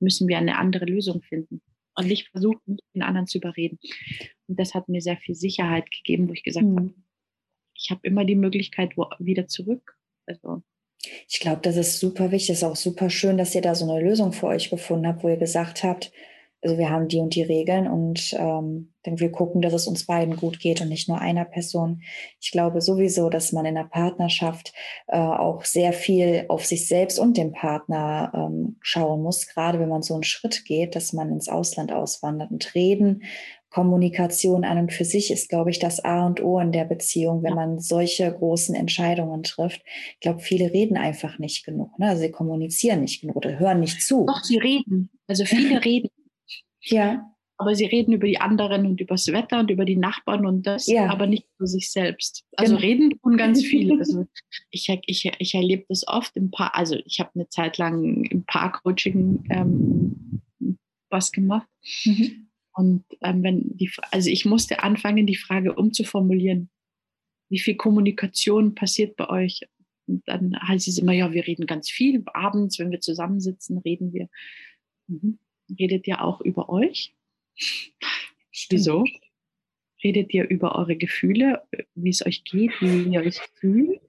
[0.00, 1.62] müssen wir eine andere Lösung finden
[1.96, 3.78] und nicht versuchen, den anderen zu überreden.
[4.46, 6.76] Und das hat mir sehr viel Sicherheit gegeben, wo ich gesagt mhm.
[6.76, 6.94] habe,
[7.76, 9.96] ich habe immer die Möglichkeit, wo, wieder zurück.
[10.26, 10.62] Also
[11.28, 12.50] ich glaube, das ist super wichtig.
[12.50, 15.24] Es ist auch super schön, dass ihr da so eine Lösung für euch gefunden habt,
[15.24, 16.12] wo ihr gesagt habt,
[16.64, 20.06] also wir haben die und die Regeln und ähm, dann wir gucken, dass es uns
[20.06, 22.02] beiden gut geht und nicht nur einer Person.
[22.40, 24.72] Ich glaube sowieso, dass man in der Partnerschaft
[25.08, 29.90] äh, auch sehr viel auf sich selbst und den Partner ähm, schauen muss, gerade wenn
[29.90, 33.24] man so einen Schritt geht, dass man ins Ausland auswandert und reden.
[33.74, 37.42] Kommunikation an und für sich ist, glaube ich, das A und O in der Beziehung,
[37.42, 39.82] wenn man solche großen Entscheidungen trifft.
[40.12, 41.98] Ich glaube, viele reden einfach nicht genug.
[41.98, 42.08] Ne?
[42.08, 44.26] Also sie kommunizieren nicht genug oder hören nicht zu.
[44.26, 45.10] Doch, sie reden.
[45.26, 46.08] Also viele reden.
[46.82, 47.28] Ja.
[47.56, 50.64] Aber sie reden über die anderen und über das Wetter und über die Nachbarn und
[50.68, 51.06] das, ja.
[51.06, 52.44] aber nicht über sich selbst.
[52.56, 52.86] Also genau.
[52.86, 53.98] reden tun ganz viele.
[53.98, 54.26] Also
[54.70, 58.44] ich, ich, ich erlebe das oft im Paar, also ich habe eine Zeit lang im
[58.44, 60.42] Paarcoaching ähm,
[61.10, 61.66] was gemacht.
[62.04, 62.43] Mhm.
[62.74, 66.70] Und ähm, wenn die, also ich musste anfangen, die Frage umzuformulieren.
[67.48, 69.60] Wie viel Kommunikation passiert bei euch?
[70.06, 72.22] Und dann heißt es immer, ja, wir reden ganz viel.
[72.32, 74.28] Abends, wenn wir zusammensitzen, reden wir.
[75.06, 75.38] Mhm
[75.78, 77.14] redet ihr auch über euch?
[78.70, 79.04] Wieso?
[80.02, 81.62] Redet ihr über eure Gefühle,
[81.94, 84.00] wie es euch geht, wie ihr euch fühlt?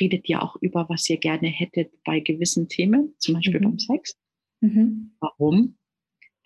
[0.00, 3.64] Redet ihr auch über, was ihr gerne hättet bei gewissen Themen, zum Beispiel mhm.
[3.64, 4.18] beim Sex?
[4.60, 5.12] Mhm.
[5.20, 5.76] Warum?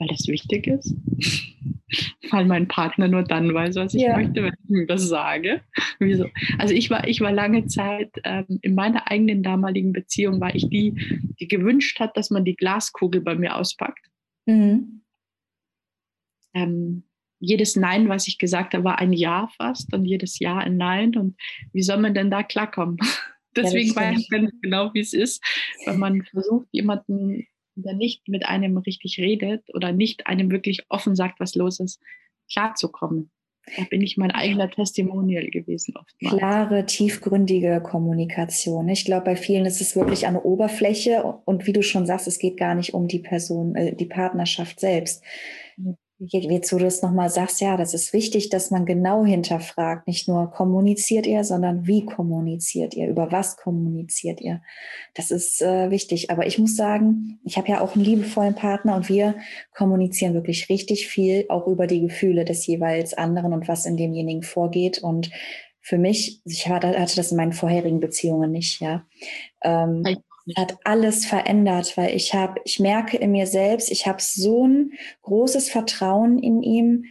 [0.04, 0.94] Weil das wichtig ist.
[2.30, 4.16] Weil mein Partner nur dann weiß, was ich ja.
[4.16, 5.60] möchte, wenn ich ihm das sage.
[6.00, 6.26] Wieso?
[6.58, 10.68] Also ich war, ich war lange Zeit ähm, in meiner eigenen damaligen Beziehung war ich
[10.68, 10.94] die,
[11.38, 14.10] die gewünscht hat, dass man die Glaskugel bei mir auspackt
[14.46, 15.02] Mhm.
[16.54, 17.04] Ähm,
[17.40, 21.16] jedes Nein, was ich gesagt habe, war ein Ja fast und jedes Ja ein Nein.
[21.16, 21.36] Und
[21.72, 22.98] wie soll man denn da klarkommen?
[23.56, 25.44] Deswegen ja, weiß ich ganz genau, wie es ist,
[25.86, 31.14] wenn man versucht, jemanden, der nicht mit einem richtig redet oder nicht einem wirklich offen
[31.16, 32.00] sagt, was los ist,
[32.50, 33.30] klarzukommen.
[33.76, 36.36] Da bin ich mein eigener Testimonial gewesen oftmals.
[36.36, 38.88] Klare, tiefgründige Kommunikation.
[38.88, 42.28] Ich glaube, bei vielen ist es wirklich an der Oberfläche und wie du schon sagst,
[42.28, 45.24] es geht gar nicht um die Person, äh, die Partnerschaft selbst.
[46.28, 50.50] Jetzt du es nochmal sagst, ja, das ist wichtig, dass man genau hinterfragt, nicht nur
[50.50, 54.62] kommuniziert ihr, sondern wie kommuniziert ihr, über was kommuniziert ihr.
[55.14, 56.30] Das ist äh, wichtig.
[56.30, 59.34] Aber ich muss sagen, ich habe ja auch einen liebevollen Partner und wir
[59.74, 64.42] kommunizieren wirklich richtig viel, auch über die Gefühle des jeweils anderen und was in demjenigen
[64.42, 64.98] vorgeht.
[64.98, 65.30] Und
[65.80, 69.06] für mich, ich hatte das in meinen vorherigen Beziehungen nicht, ja.
[69.62, 70.02] Ähm,
[70.56, 74.92] hat alles verändert, weil ich habe, ich merke in mir selbst, ich habe so ein
[75.22, 77.04] großes Vertrauen in ihm.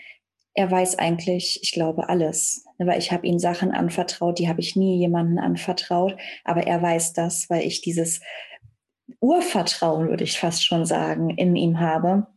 [0.54, 2.65] Er weiß eigentlich, ich glaube, alles.
[2.78, 6.15] Weil ich habe ihm Sachen anvertraut, die habe ich nie jemanden anvertraut.
[6.43, 8.22] Aber er weiß das, weil ich dieses
[9.19, 12.28] Urvertrauen, würde ich fast schon sagen, in ihm habe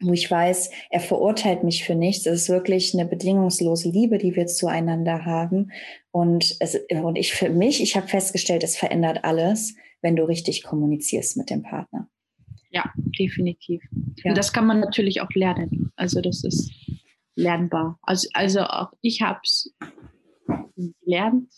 [0.00, 2.26] wo ich weiß, er verurteilt mich für nichts.
[2.26, 5.72] Es ist wirklich eine bedingungslose Liebe, die wir zueinander haben.
[6.10, 9.74] Und, es, und ich für mich, ich habe festgestellt, es verändert alles
[10.06, 12.08] wenn du richtig kommunizierst mit dem Partner.
[12.70, 13.82] Ja, definitiv.
[14.22, 14.30] Ja.
[14.30, 15.90] Und das kann man natürlich auch lernen.
[15.96, 16.72] Also das ist
[17.34, 17.98] lernbar.
[18.02, 19.74] Also, also auch ich habe es
[21.04, 21.52] gelernt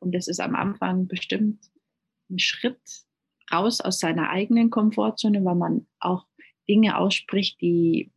[0.00, 1.64] und das ist am Anfang bestimmt
[2.28, 2.78] ein Schritt
[3.50, 6.26] raus aus seiner eigenen Komfortzone, weil man auch
[6.68, 8.12] Dinge ausspricht, die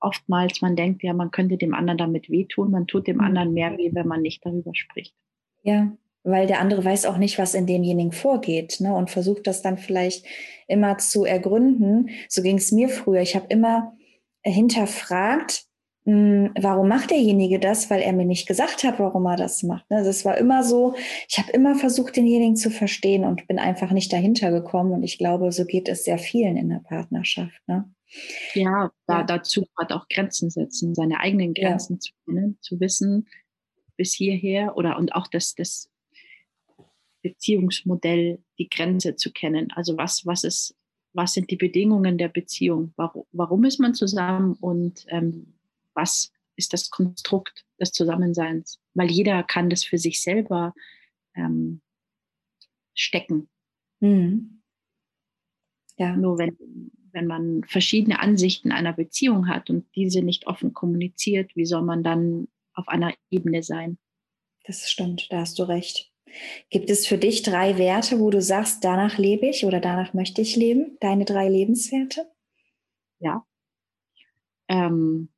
[0.00, 2.70] oftmals man denkt, ja, man könnte dem anderen damit wehtun.
[2.70, 3.24] Man tut dem mhm.
[3.24, 5.14] anderen mehr weh, wenn man nicht darüber spricht.
[5.62, 5.94] Ja,
[6.26, 8.94] weil der andere weiß auch nicht, was in demjenigen vorgeht ne?
[8.94, 10.26] und versucht das dann vielleicht
[10.66, 12.10] immer zu ergründen.
[12.28, 13.20] So ging es mir früher.
[13.20, 13.96] Ich habe immer
[14.42, 15.64] hinterfragt,
[16.04, 19.62] mh, hm, warum macht derjenige das, weil er mir nicht gesagt hat, warum er das
[19.62, 19.88] macht.
[19.88, 19.98] Ne?
[19.98, 20.94] Also es war immer so,
[21.28, 24.92] ich habe immer versucht, denjenigen zu verstehen und bin einfach nicht dahinter gekommen.
[24.92, 27.60] Und ich glaube, so geht es sehr vielen in der Partnerschaft.
[27.68, 27.88] Ne?
[28.54, 32.00] Ja, da, dazu hat auch Grenzen setzen, seine eigenen Grenzen ja.
[32.00, 33.28] zu kennen, zu wissen,
[33.96, 35.88] bis hierher oder und auch das, das
[37.28, 39.72] Beziehungsmodell, die Grenze zu kennen.
[39.72, 40.76] Also was, was ist,
[41.12, 42.92] was sind die Bedingungen der Beziehung?
[42.96, 45.54] Warum, warum ist man zusammen und ähm,
[45.94, 48.80] was ist das Konstrukt des Zusammenseins?
[48.94, 50.74] Weil jeder kann das für sich selber
[51.34, 51.80] ähm,
[52.94, 53.48] stecken.
[54.00, 54.62] Mhm.
[55.98, 56.16] Ja.
[56.16, 56.56] Nur wenn,
[57.12, 62.02] wenn man verschiedene Ansichten einer Beziehung hat und diese nicht offen kommuniziert, wie soll man
[62.02, 63.98] dann auf einer Ebene sein?
[64.66, 66.12] Das stimmt, da hast du recht.
[66.70, 70.42] Gibt es für dich drei Werte, wo du sagst, danach lebe ich oder danach möchte
[70.42, 70.96] ich leben?
[71.00, 72.30] Deine drei Lebenswerte?
[73.18, 73.46] Ja.
[74.68, 75.28] Ähm,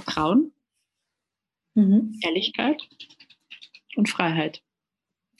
[0.00, 0.52] Vertrauen,
[1.74, 2.18] mhm.
[2.22, 2.82] Ehrlichkeit
[3.96, 4.62] und Freiheit.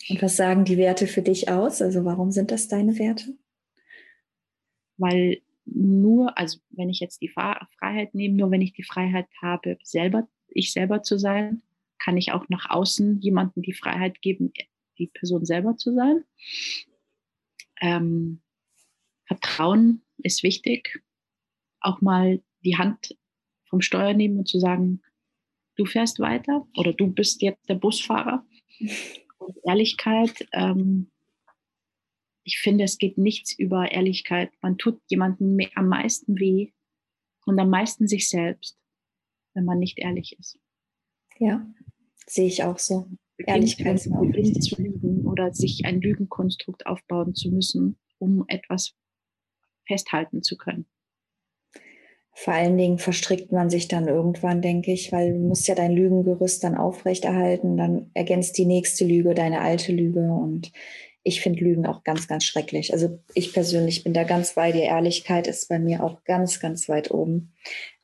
[0.09, 1.83] Und was sagen die Werte für dich aus?
[1.83, 3.37] Also warum sind das deine Werte?
[4.97, 9.79] Weil nur, also wenn ich jetzt die Freiheit nehme, nur wenn ich die Freiheit habe,
[9.83, 11.62] selber, ich selber zu sein,
[12.07, 14.53] kann ich auch nach außen jemandem die Freiheit geben,
[14.97, 16.25] die Person selber zu sein.
[17.81, 18.43] Ähm,
[19.25, 21.03] Vertrauen ist wichtig.
[21.81, 23.19] Auch mal die Hand
[23.69, 25.03] vom Steuer nehmen und zu sagen,
[25.75, 28.47] du fährst weiter oder du bist jetzt der Busfahrer.
[29.39, 31.11] Und Ehrlichkeit, ähm,
[32.45, 34.53] ich finde, es geht nichts über Ehrlichkeit.
[34.61, 36.71] Man tut jemandem am meisten weh
[37.47, 38.79] und am meisten sich selbst,
[39.55, 40.61] wenn man nicht ehrlich ist.
[41.41, 41.67] Ja,
[42.29, 43.07] sehe ich auch so.
[43.39, 44.62] Ehrlichkeit ist auch wichtig.
[44.62, 48.95] zu lügen oder sich ein Lügenkonstrukt aufbauen zu müssen, um etwas
[49.87, 50.87] festhalten zu können.
[52.33, 55.93] Vor allen Dingen verstrickt man sich dann irgendwann, denke ich, weil du musst ja dein
[55.93, 60.70] Lügengerüst dann aufrechterhalten, dann ergänzt die nächste Lüge deine alte Lüge und
[61.22, 62.93] ich finde Lügen auch ganz, ganz schrecklich.
[62.93, 64.83] Also ich persönlich bin da ganz bei dir.
[64.83, 67.55] Ehrlichkeit ist bei mir auch ganz, ganz weit oben.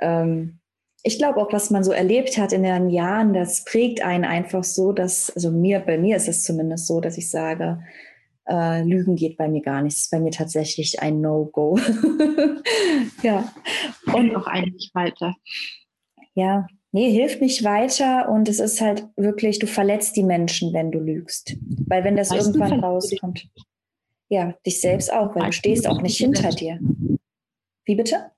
[0.00, 0.61] Ähm,
[1.02, 4.64] ich glaube auch, was man so erlebt hat in den Jahren, das prägt einen einfach
[4.64, 7.82] so, dass, also mir, bei mir ist es zumindest so, dass ich sage,
[8.48, 9.96] äh, Lügen geht bei mir gar nicht.
[9.96, 11.78] Das ist bei mir tatsächlich ein No-Go.
[13.22, 13.52] ja.
[14.12, 15.34] Und auch eigentlich weiter.
[16.34, 20.90] Ja, nee, hilft nicht weiter und es ist halt wirklich, du verletzt die Menschen, wenn
[20.90, 21.56] du lügst.
[21.86, 23.48] Weil wenn das weißt irgendwann rauskommt.
[24.28, 26.78] Ja, dich selbst auch, weil du stehst auch nicht hinter dir.
[27.84, 28.30] Wie bitte?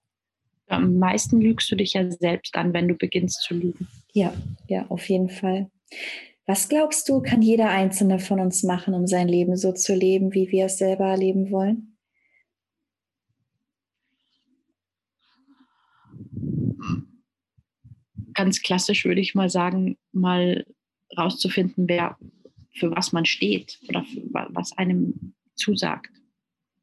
[0.67, 3.87] Am meisten lügst du dich ja selbst an, wenn du beginnst zu lügen.
[4.13, 4.33] Ja,
[4.67, 5.71] ja, auf jeden Fall.
[6.47, 10.35] Was glaubst du, kann jeder Einzelne von uns machen, um sein Leben so zu leben,
[10.35, 11.97] wie wir es selber leben wollen?
[18.35, 20.67] Ganz klassisch würde ich mal sagen, mal
[21.17, 22.19] rauszufinden, wer
[22.73, 24.05] für was man steht oder
[24.51, 26.11] was einem zusagt.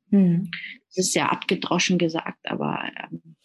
[0.09, 0.49] Hm.
[0.87, 3.35] Das ist sehr abgedroschen gesagt, aber ähm,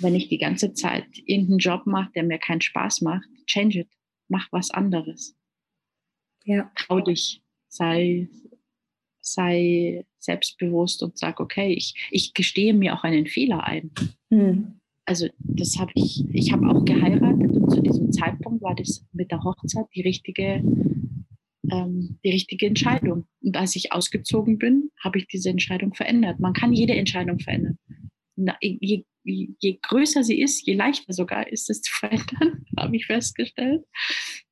[0.00, 3.88] wenn ich die ganze Zeit irgendeinen Job mache, der mir keinen Spaß macht, change it
[4.30, 5.36] mach was anderes.
[6.44, 6.70] Ja.
[6.76, 8.28] Trau dich, sei,
[9.20, 13.90] sei selbstbewusst und sag, okay, ich, ich gestehe mir auch einen Fehler ein.
[14.30, 14.80] Mhm.
[15.04, 19.30] Also das habe ich, ich habe auch geheiratet und zu diesem Zeitpunkt war das mit
[19.30, 20.62] der Hochzeit die richtige,
[21.70, 23.26] ähm, die richtige Entscheidung.
[23.42, 26.38] Und als ich ausgezogen bin, habe ich diese Entscheidung verändert.
[26.38, 27.76] Man kann jede Entscheidung verändern.
[28.60, 33.84] Je, je größer sie ist, je leichter sogar ist es zu verändern, habe ich festgestellt.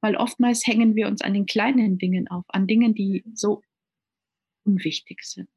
[0.01, 3.63] Weil oftmals hängen wir uns an den kleinen Dingen auf, an Dingen, die so
[4.65, 5.49] unwichtig sind.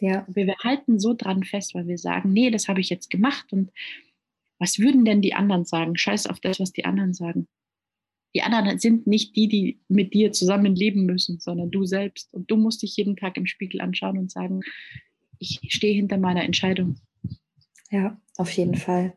[0.00, 0.26] Ja.
[0.28, 3.52] Wir, wir halten so dran fest, weil wir sagen, nee, das habe ich jetzt gemacht
[3.52, 3.70] und
[4.58, 5.96] was würden denn die anderen sagen?
[5.96, 7.48] Scheiß auf das, was die anderen sagen.
[8.34, 12.32] Die anderen sind nicht die, die mit dir zusammen leben müssen, sondern du selbst.
[12.32, 14.60] Und du musst dich jeden Tag im Spiegel anschauen und sagen,
[15.38, 17.00] ich stehe hinter meiner Entscheidung.
[17.90, 19.12] Ja, auf jeden Fall.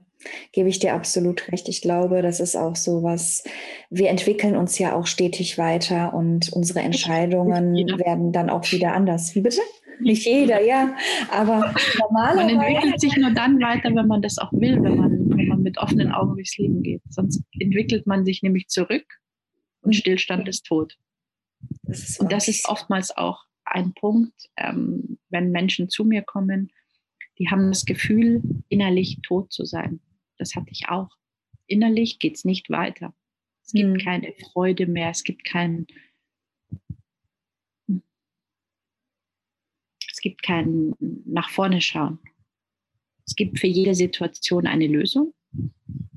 [0.52, 1.68] Gebe ich dir absolut recht.
[1.68, 3.44] Ich glaube, das ist auch so was.
[3.90, 9.36] Wir entwickeln uns ja auch stetig weiter und unsere Entscheidungen werden dann auch wieder anders.
[9.36, 9.62] Wie bitte?
[10.00, 10.96] Nicht jeder, ja.
[11.30, 12.56] Aber normalerweise.
[12.56, 15.62] Man entwickelt sich nur dann weiter, wenn man das auch will, wenn man, wenn man
[15.62, 17.02] mit offenen Augen durchs Leben geht.
[17.10, 19.06] Sonst entwickelt man sich nämlich zurück
[19.82, 19.94] und mhm.
[19.94, 20.98] Stillstand ist tot.
[21.84, 26.72] Das ist und das ist oftmals auch ein Punkt, ähm, wenn Menschen zu mir kommen
[27.40, 30.00] die haben das Gefühl, innerlich tot zu sein.
[30.38, 31.10] Das hatte ich auch.
[31.68, 33.14] Innerlich geht es nicht weiter.
[33.66, 33.98] Es gibt mhm.
[33.98, 35.88] keine Freude mehr, es gibt kein,
[40.12, 40.94] es gibt kein
[41.26, 42.20] nach vorne schauen.
[43.26, 45.34] Es gibt für jede Situation eine Lösung.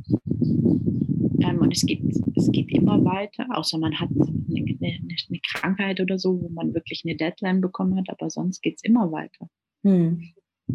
[0.09, 2.03] Ähm, und es geht,
[2.35, 4.99] es geht immer weiter, außer man hat eine, eine,
[5.29, 8.83] eine, Krankheit oder so, wo man wirklich eine Deadline bekommen hat, aber sonst geht es
[8.83, 9.49] immer weiter.
[9.85, 10.33] Hm.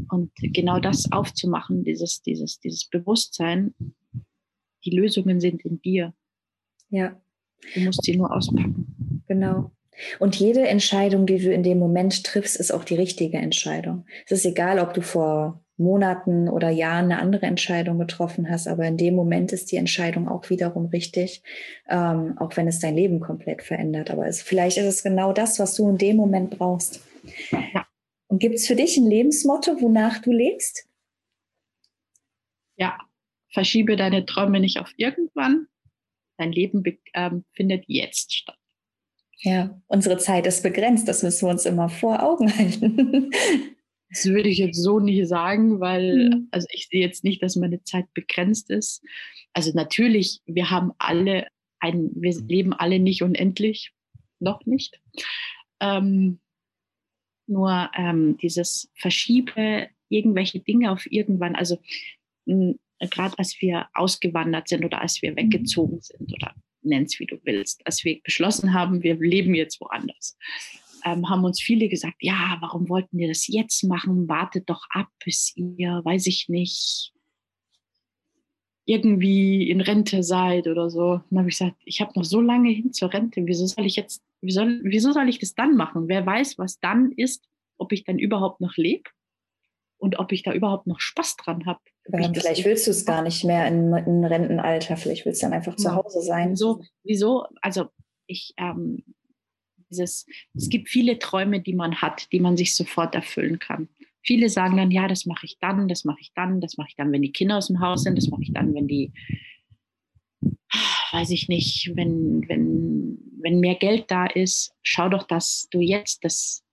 [0.09, 3.73] Und genau das aufzumachen, dieses, dieses, dieses Bewusstsein,
[4.85, 6.13] die Lösungen sind in dir.
[6.89, 7.19] Ja.
[7.73, 9.23] Du musst sie nur auspacken.
[9.27, 9.71] Genau.
[10.19, 14.05] Und jede Entscheidung, die du in dem Moment triffst, ist auch die richtige Entscheidung.
[14.25, 18.85] Es ist egal, ob du vor Monaten oder Jahren eine andere Entscheidung getroffen hast, aber
[18.85, 21.43] in dem Moment ist die Entscheidung auch wiederum richtig,
[21.89, 24.11] ähm, auch wenn es dein Leben komplett verändert.
[24.11, 27.01] Aber es, vielleicht ist es genau das, was du in dem Moment brauchst.
[27.51, 27.85] Ja.
[28.31, 30.87] Und gibt es für dich ein Lebensmotto, wonach du lebst?
[32.77, 32.97] Ja,
[33.49, 35.67] verschiebe deine Träume nicht auf irgendwann.
[36.37, 36.81] Dein Leben
[37.13, 38.57] ähm, findet jetzt statt.
[39.39, 43.31] Ja, unsere Zeit ist begrenzt, das müssen wir uns immer vor Augen halten.
[44.09, 46.47] Das würde ich jetzt so nicht sagen, weil mhm.
[46.51, 49.03] also ich sehe jetzt nicht, dass meine Zeit begrenzt ist.
[49.51, 51.47] Also natürlich, wir haben alle
[51.81, 53.91] ein, wir leben alle nicht unendlich,
[54.39, 55.01] noch nicht.
[55.81, 56.39] Ähm,
[57.47, 61.77] nur ähm, dieses Verschiebe irgendwelche Dinge auf irgendwann, also
[62.45, 65.37] gerade als wir ausgewandert sind oder als wir mhm.
[65.37, 70.37] weggezogen sind oder nenn's wie du willst, als wir beschlossen haben, wir leben jetzt woanders
[71.05, 74.27] ähm, haben uns viele gesagt, ja, warum wollten ihr das jetzt machen?
[74.27, 77.13] Wartet doch ab, bis ihr, weiß ich nicht,
[78.91, 81.21] irgendwie in Rente seid oder so.
[81.29, 83.41] Dann habe ich gesagt, ich habe noch so lange hin zur Rente.
[83.45, 86.07] Wieso soll ich jetzt, wie soll, wieso soll ich das dann machen?
[86.07, 89.09] Wer weiß, was dann ist, ob ich dann überhaupt noch lebe
[89.97, 91.79] und ob ich da überhaupt noch Spaß dran habe.
[92.11, 94.97] Ja, vielleicht willst du es gar nicht mehr in, in Rentenalter.
[94.97, 96.55] Vielleicht willst du dann einfach zu Hause sein.
[96.55, 97.45] So, wieso?
[97.61, 97.85] Also
[98.27, 99.03] ich ähm,
[99.91, 100.25] dieses,
[100.55, 103.89] es gibt viele Träume, die man hat, die man sich sofort erfüllen kann.
[104.23, 106.95] Viele sagen dann, ja, das mache ich dann, das mache ich dann, das mache ich
[106.95, 109.11] dann, wenn die Kinder aus dem Haus sind, das mache ich dann, wenn die,
[111.11, 116.23] weiß ich nicht, wenn, wenn, wenn mehr Geld da ist, schau doch, dass du jetzt
[116.23, 116.63] das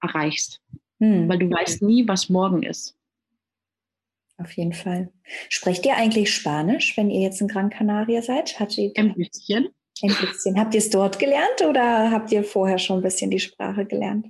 [0.00, 0.60] erreichst.
[1.00, 1.28] Hm.
[1.28, 2.96] Weil du weißt nie, was morgen ist.
[4.38, 5.12] Auf jeden Fall.
[5.48, 8.58] Sprecht ihr eigentlich Spanisch, wenn ihr jetzt in Gran Canaria seid?
[8.58, 9.68] Hat Ein bisschen.
[10.02, 10.58] Ein bisschen.
[10.58, 14.26] Habt ihr es dort gelernt oder habt ihr vorher schon ein bisschen die Sprache gelernt?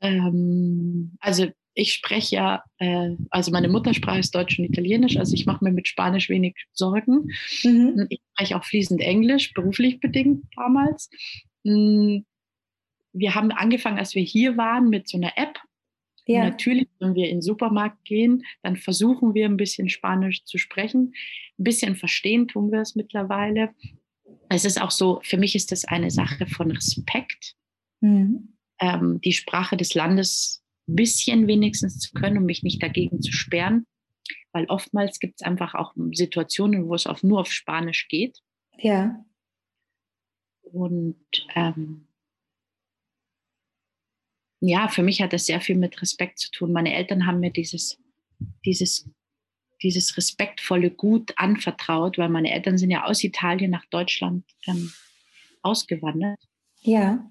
[0.00, 1.46] Ähm, also
[1.78, 5.70] ich spreche ja, äh, also meine Muttersprache ist Deutsch und Italienisch, also ich mache mir
[5.70, 7.30] mit Spanisch wenig Sorgen.
[7.62, 8.06] Mhm.
[8.08, 11.08] Ich spreche auch fließend Englisch, beruflich bedingt damals.
[11.64, 12.26] Hm,
[13.12, 15.58] wir haben angefangen, als wir hier waren, mit so einer App.
[16.26, 16.44] Ja.
[16.44, 21.14] Natürlich, wenn wir in den Supermarkt gehen, dann versuchen wir ein bisschen Spanisch zu sprechen.
[21.58, 23.70] Ein bisschen verstehen tun wir es mittlerweile
[24.50, 27.54] es ist auch so, für mich ist das eine Sache von Respekt,
[28.00, 28.54] mhm.
[28.80, 30.62] ähm, die Sprache des Landes
[30.94, 33.86] bisschen wenigstens zu können, um mich nicht dagegen zu sperren.
[34.52, 38.38] Weil oftmals gibt es einfach auch Situationen, wo es auf, nur auf Spanisch geht.
[38.78, 39.24] Ja.
[40.62, 41.16] Und
[41.54, 42.08] ähm,
[44.60, 46.72] ja, für mich hat das sehr viel mit Respekt zu tun.
[46.72, 47.98] Meine Eltern haben mir dieses,
[48.64, 49.08] dieses
[49.82, 54.92] dieses respektvolle Gut anvertraut, weil meine Eltern sind ja aus Italien nach Deutschland ähm,
[55.62, 56.40] ausgewandert.
[56.80, 57.30] Ja.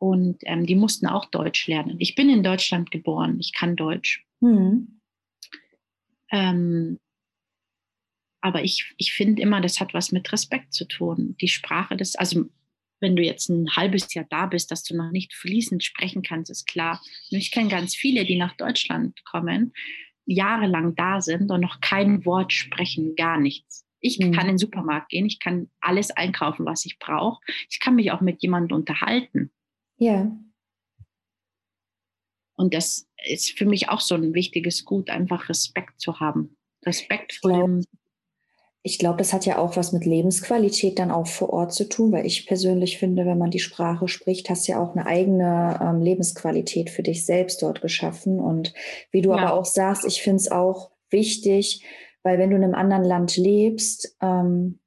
[0.00, 1.96] Und ähm, die mussten auch Deutsch lernen.
[1.98, 4.24] Ich bin in Deutschland geboren, ich kann Deutsch.
[4.40, 5.00] Mhm.
[6.32, 6.98] Ähm,
[8.40, 11.36] aber ich, ich finde immer, das hat was mit Respekt zu tun.
[11.40, 12.46] Die Sprache des, also
[13.00, 16.50] wenn du jetzt ein halbes Jahr da bist, dass du noch nicht fließend sprechen kannst,
[16.50, 17.02] ist klar.
[17.28, 19.72] Ich kenne ganz viele, die nach Deutschland kommen
[20.30, 23.84] jahrelang da sind und noch kein Wort sprechen, gar nichts.
[24.00, 24.32] Ich mhm.
[24.32, 27.42] kann in den Supermarkt gehen, ich kann alles einkaufen, was ich brauche.
[27.68, 29.50] Ich kann mich auch mit jemandem unterhalten.
[30.00, 30.36] Ja.
[32.56, 36.56] Und das ist für mich auch so ein wichtiges Gut, einfach Respekt zu haben.
[36.84, 37.84] Respekt vor dem
[38.82, 42.12] ich glaube, das hat ja auch was mit Lebensqualität dann auch vor Ort zu tun,
[42.12, 45.78] weil ich persönlich finde, wenn man die Sprache spricht, hast du ja auch eine eigene
[45.82, 48.40] ähm, Lebensqualität für dich selbst dort geschaffen.
[48.40, 48.72] Und
[49.10, 49.36] wie du ja.
[49.36, 51.84] aber auch sagst, ich finde es auch wichtig,
[52.22, 54.79] weil wenn du in einem anderen Land lebst, ähm,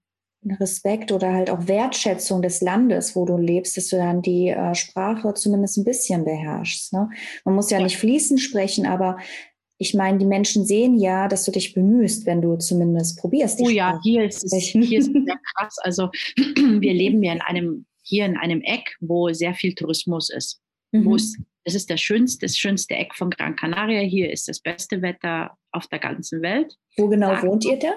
[0.59, 4.75] Respekt oder halt auch Wertschätzung des Landes, wo du lebst, dass du dann die äh,
[4.75, 6.93] Sprache zumindest ein bisschen beherrschst.
[6.93, 7.09] Ne?
[7.45, 9.17] Man muss ja, ja, nicht fließend sprechen, aber
[9.77, 13.59] ich meine, die Menschen sehen ja, dass du dich bemühst, wenn du zumindest probierst.
[13.61, 15.77] oh ja, hier ist es hier ist sehr krass.
[15.79, 20.61] Also wir leben ja in einem, hier in einem Eck, wo sehr viel Tourismus ist.
[20.91, 21.05] Mhm.
[21.05, 24.01] Wo es, das ist das schönste, das schönste Eck von Gran Canaria.
[24.01, 26.77] Hier ist das beste Wetter auf der ganzen Welt.
[26.97, 27.47] Wo genau Sagen.
[27.47, 27.93] wohnt ihr da?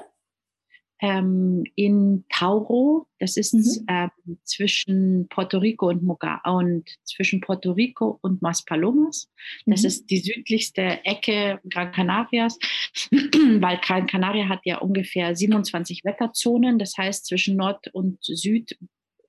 [1.01, 3.07] Ähm, in Tauro.
[3.19, 3.87] Das ist mhm.
[3.89, 9.31] ähm, zwischen Puerto Rico und Moga und zwischen Puerto Rico und Maspalomas.
[9.67, 9.87] Das mhm.
[9.87, 12.59] ist die südlichste Ecke Gran Canarias,
[13.11, 16.79] weil Gran Canaria hat ja ungefähr 27 Wetterzonen.
[16.79, 18.79] Das heißt, zwischen Nord und Süd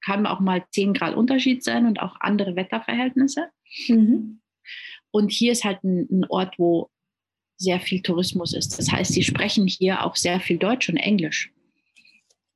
[0.03, 3.49] kann auch mal 10 Grad Unterschied sein und auch andere Wetterverhältnisse.
[3.87, 4.41] Mhm.
[5.11, 6.89] Und hier ist halt ein, ein Ort, wo
[7.57, 8.77] sehr viel Tourismus ist.
[8.77, 11.51] Das heißt, sie sprechen hier auch sehr viel Deutsch und Englisch.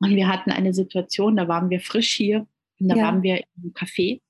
[0.01, 2.47] Und wir hatten eine Situation, da waren wir frisch hier
[2.79, 3.03] und da ja.
[3.03, 4.21] waren wir im Café.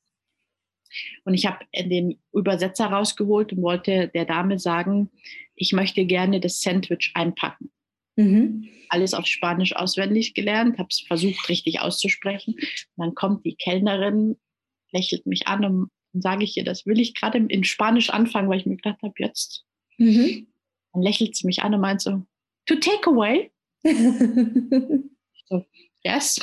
[1.23, 5.09] Und ich habe den Übersetzer rausgeholt und wollte der Dame sagen,
[5.55, 7.71] ich möchte gerne das Sandwich einpacken.
[8.17, 8.67] Mhm.
[8.89, 12.55] Alles auf Spanisch auswendig gelernt, habe es versucht richtig auszusprechen.
[12.55, 14.35] Und dann kommt die Kellnerin,
[14.91, 18.49] lächelt mich an und dann sage ich ihr, das will ich gerade in Spanisch anfangen,
[18.49, 19.63] weil ich mir gedacht habe, jetzt.
[19.97, 20.47] Mhm.
[20.91, 22.25] Dann lächelt sie mich an und meint so,
[22.65, 23.49] to take away?
[25.51, 25.65] so,
[26.03, 26.39] yes.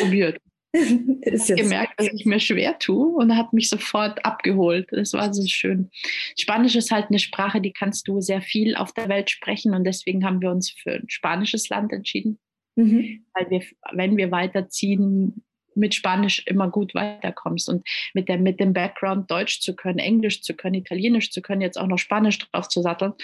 [0.00, 0.38] probiert.
[1.20, 4.88] Ist jetzt gemerkt, dass ich mir schwer tue und hat mich sofort abgeholt.
[4.90, 5.90] Das war so schön.
[6.38, 9.84] Spanisch ist halt eine Sprache, die kannst du sehr viel auf der Welt sprechen und
[9.84, 12.38] deswegen haben wir uns für ein spanisches Land entschieden,
[12.76, 13.26] mhm.
[13.34, 13.62] weil wir,
[13.92, 15.44] wenn wir weiterziehen,
[15.74, 20.42] mit Spanisch immer gut weiterkommst und mit, der, mit dem Background Deutsch zu können, Englisch
[20.42, 23.14] zu können, Italienisch zu können, jetzt auch noch Spanisch drauf zu satteln,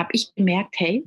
[0.00, 1.04] habe ich gemerkt, hey,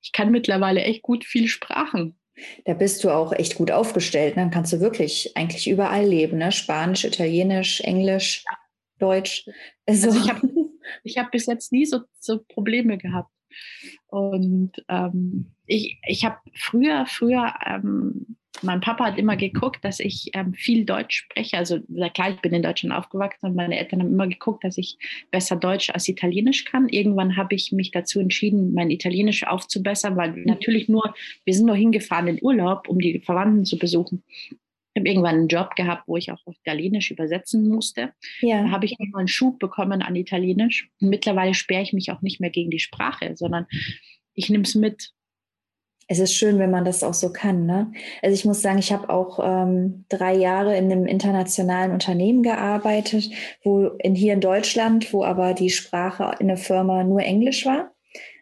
[0.00, 2.16] ich kann mittlerweile echt gut viel Sprachen.
[2.64, 4.36] Da bist du auch echt gut aufgestellt.
[4.36, 4.42] Ne?
[4.42, 6.38] Dann kannst du wirklich eigentlich überall leben.
[6.38, 6.52] Ne?
[6.52, 8.44] Spanisch, Italienisch, Englisch,
[8.98, 9.46] Deutsch.
[9.86, 10.48] Also, also ich habe
[11.04, 13.30] ich hab bis jetzt nie so, so Probleme gehabt.
[14.06, 20.30] Und ähm, ich, ich habe früher, früher ähm, mein Papa hat immer geguckt, dass ich
[20.34, 21.56] ähm, viel Deutsch spreche.
[21.56, 21.80] Also
[22.12, 24.98] klar, ich bin in Deutschland aufgewachsen und meine Eltern haben immer geguckt, dass ich
[25.30, 26.88] besser Deutsch als Italienisch kann.
[26.88, 30.44] Irgendwann habe ich mich dazu entschieden, mein Italienisch aufzubessern, weil mhm.
[30.44, 34.22] natürlich nur, wir sind nur hingefahren in Urlaub, um die Verwandten zu besuchen.
[34.92, 38.12] Ich habe irgendwann einen Job gehabt, wo ich auch auf Italienisch übersetzen musste.
[38.40, 38.64] Ja.
[38.64, 40.90] Da habe ich immer einen Schub bekommen an Italienisch.
[41.00, 43.66] Und mittlerweile sperre ich mich auch nicht mehr gegen die Sprache, sondern
[44.34, 45.12] ich nehme es mit
[46.10, 47.66] es ist schön, wenn man das auch so kann.
[47.66, 47.92] Ne?
[48.20, 53.30] Also ich muss sagen, ich habe auch ähm, drei Jahre in einem internationalen Unternehmen gearbeitet,
[53.62, 57.92] wo in, hier in Deutschland, wo aber die Sprache in der Firma nur Englisch war.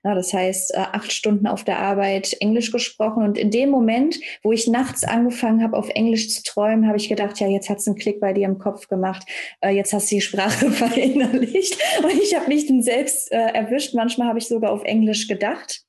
[0.02, 3.22] Ja, das heißt, äh, acht Stunden auf der Arbeit Englisch gesprochen.
[3.22, 7.10] Und in dem Moment, wo ich nachts angefangen habe, auf Englisch zu träumen, habe ich
[7.10, 9.28] gedacht, ja, jetzt hat es einen Klick bei dir im Kopf gemacht.
[9.60, 11.78] Äh, jetzt hast du die Sprache verinnerlicht.
[12.02, 13.94] Und ich habe mich dann selbst äh, erwischt.
[13.94, 15.84] Manchmal habe ich sogar auf Englisch gedacht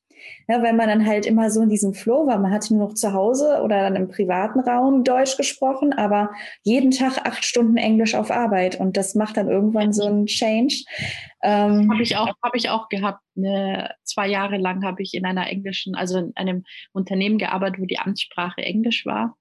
[0.47, 2.39] ja, weil man dann halt immer so in diesem Flow war.
[2.39, 6.31] Man hat nur noch zu Hause oder dann im privaten Raum Deutsch gesprochen, aber
[6.63, 8.79] jeden Tag acht Stunden Englisch auf Arbeit.
[8.79, 10.83] Und das macht dann irgendwann so einen Change.
[11.43, 13.21] Ähm, habe ich auch, habe ich auch gehabt.
[13.35, 17.85] Ne, zwei Jahre lang habe ich in einer englischen, also in einem Unternehmen gearbeitet, wo
[17.85, 19.37] die Amtssprache Englisch war.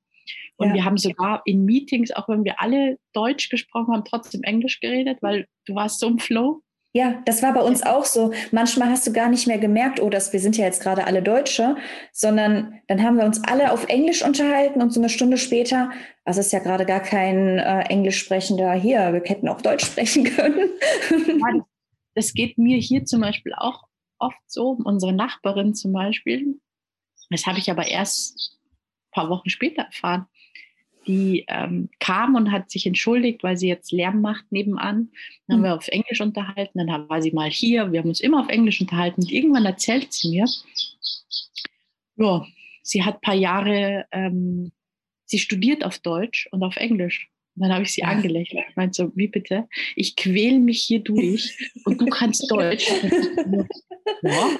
[0.56, 0.74] Und ja.
[0.74, 5.18] wir haben sogar in Meetings, auch wenn wir alle Deutsch gesprochen haben, trotzdem Englisch geredet,
[5.22, 6.62] weil du warst so im Flow.
[6.94, 8.32] Ja, das war bei uns auch so.
[8.50, 11.22] Manchmal hast du gar nicht mehr gemerkt, oh, das, wir sind ja jetzt gerade alle
[11.22, 11.76] Deutsche,
[12.12, 15.90] sondern dann haben wir uns alle auf Englisch unterhalten und so eine Stunde später,
[16.24, 20.24] also ist ja gerade gar kein äh, Englisch sprechender hier, wir hätten auch Deutsch sprechen
[20.24, 20.70] können.
[22.14, 23.84] Das geht mir hier zum Beispiel auch
[24.18, 26.58] oft so, unsere Nachbarin zum Beispiel.
[27.30, 30.26] Das habe ich aber erst ein paar Wochen später erfahren
[31.08, 35.10] die ähm, kam und hat sich entschuldigt, weil sie jetzt Lärm macht nebenan.
[35.46, 35.64] Dann haben mhm.
[35.64, 38.80] wir auf Englisch unterhalten, dann war sie mal hier, wir haben uns immer auf Englisch
[38.80, 39.22] unterhalten.
[39.22, 40.46] Und irgendwann erzählt sie mir,
[42.16, 42.46] ja,
[42.82, 44.70] sie hat ein paar Jahre, ähm,
[45.24, 47.30] sie studiert auf Deutsch und auf Englisch.
[47.56, 48.08] Und dann habe ich sie ja.
[48.08, 48.64] angelächelt.
[48.68, 49.66] Ich meinte so, wie bitte?
[49.96, 52.88] Ich quäle mich hier durch und du kannst Deutsch.
[54.22, 54.50] ja,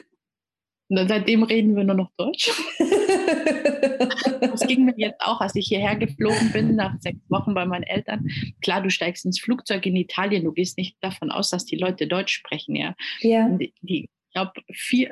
[0.89, 2.51] und dann seitdem reden wir nur noch Deutsch.
[4.41, 7.83] das ging mir jetzt auch, als ich hierher geflogen bin, nach sechs Wochen bei meinen
[7.83, 8.27] Eltern.
[8.63, 12.07] Klar, du steigst ins Flugzeug in Italien, du gehst nicht davon aus, dass die Leute
[12.07, 12.95] Deutsch sprechen, ja.
[13.21, 13.49] ja.
[13.51, 14.53] Die, die, ich glaube,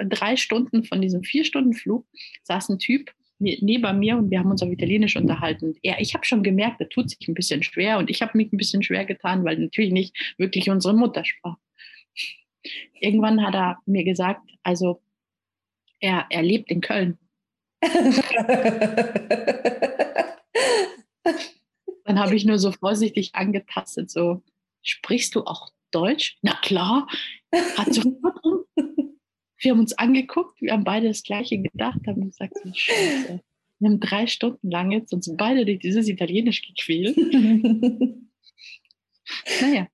[0.09, 2.07] drei Stunden von diesem vier Stunden Flug
[2.45, 5.75] saß ein Typ ne, neben mir und wir haben uns auf Italienisch unterhalten.
[5.83, 8.53] Er, ich habe schon gemerkt, er tut sich ein bisschen schwer und ich habe mich
[8.53, 11.59] ein bisschen schwer getan, weil natürlich nicht wirklich unsere Muttersprache.
[13.01, 15.01] Irgendwann hat er mir gesagt, also
[16.01, 17.19] er, er lebt in Köln.
[22.05, 24.43] Dann habe ich nur so vorsichtig angetastet, so,
[24.83, 26.39] sprichst du auch Deutsch?
[26.43, 27.09] Na klar,
[27.77, 28.65] hat sofort um.
[29.59, 33.41] Wir haben uns angeguckt, wir haben beide das Gleiche gedacht, haben gesagt, so, Scheiße.
[33.79, 37.15] Wir haben drei Stunden lang jetzt uns beide durch dieses Italienisch gequält.
[39.61, 39.89] naja.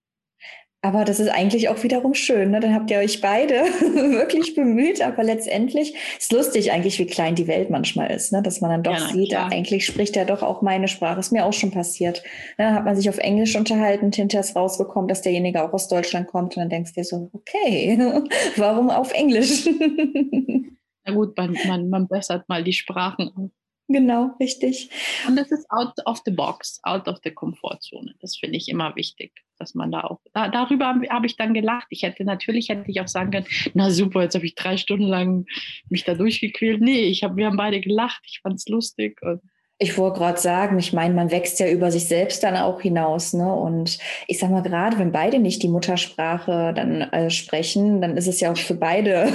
[0.85, 2.51] Aber das ist eigentlich auch wiederum schön.
[2.51, 2.59] Ne?
[2.59, 7.47] Dann habt ihr euch beide wirklich bemüht, aber letztendlich ist lustig eigentlich, wie klein die
[7.47, 8.43] Welt manchmal ist, ne?
[8.43, 9.53] dass man dann doch ja, sieht, klar.
[9.53, 11.21] eigentlich spricht er doch auch meine Sprache.
[11.21, 12.25] Ist mir auch schon passiert.
[12.59, 12.65] Ne?
[12.65, 16.27] Dann hat man sich auf Englisch unterhalten, hinterher ist rausgekommen, dass derjenige auch aus Deutschland
[16.27, 17.97] kommt und dann denkst du dir so, okay,
[18.57, 19.69] warum auf Englisch?
[21.05, 23.51] Na gut, man, man, man bessert mal die Sprachen auf.
[23.89, 24.91] Genau, richtig.
[25.27, 28.15] Und das ist out of the box, out of the Komfortzone.
[28.21, 31.53] Das finde ich immer wichtig, dass man da auch, da, darüber habe hab ich dann
[31.53, 31.89] gelacht.
[31.91, 35.07] Ich hätte, natürlich hätte ich auch sagen können, na super, jetzt habe ich drei Stunden
[35.07, 35.47] lang
[35.89, 36.81] mich da durchgequält.
[36.81, 39.21] Nee, ich hab, wir haben beide gelacht, ich fand es lustig.
[39.23, 39.43] Und
[39.83, 43.33] ich wollte gerade sagen, ich meine, man wächst ja über sich selbst dann auch hinaus.
[43.33, 43.53] Ne?
[43.53, 48.29] Und ich sage mal, gerade wenn beide nicht die Muttersprache dann äh, sprechen, dann ist
[48.29, 49.27] es ja auch für beide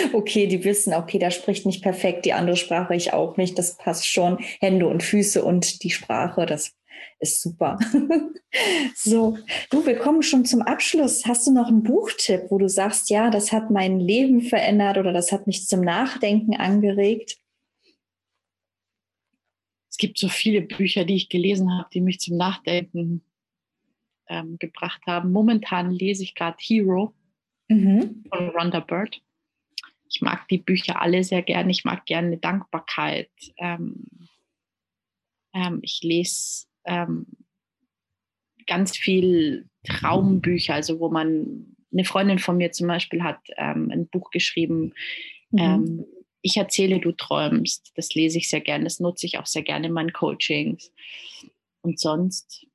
[0.14, 3.58] okay, die wissen, okay, da spricht nicht perfekt die andere Sprache, ich auch nicht.
[3.58, 4.38] Das passt schon.
[4.60, 6.72] Hände und Füße und die Sprache, das
[7.20, 7.78] ist super.
[8.96, 9.36] so,
[9.68, 11.26] du, wir kommen schon zum Abschluss.
[11.26, 15.12] Hast du noch einen Buchtipp, wo du sagst, ja, das hat mein Leben verändert oder
[15.12, 17.36] das hat mich zum Nachdenken angeregt?
[19.94, 23.22] Es gibt so viele Bücher, die ich gelesen habe, die mich zum Nachdenken
[24.28, 25.30] ähm, gebracht haben.
[25.30, 27.14] Momentan lese ich gerade Hero
[27.68, 28.24] mhm.
[28.28, 29.22] von Rhonda Bird.
[30.10, 31.70] Ich mag die Bücher alle sehr gerne.
[31.70, 33.30] Ich mag gerne Dankbarkeit.
[33.56, 34.06] Ähm,
[35.54, 37.26] ähm, ich lese ähm,
[38.66, 44.08] ganz viel Traumbücher, also wo man, eine Freundin von mir zum Beispiel hat ähm, ein
[44.08, 44.92] Buch geschrieben,
[45.52, 46.04] mhm.
[46.44, 47.90] Ich erzähle, du träumst.
[47.94, 48.84] Das lese ich sehr gerne.
[48.84, 50.92] Das nutze ich auch sehr gerne in meinen Coachings.
[51.80, 52.66] Und sonst.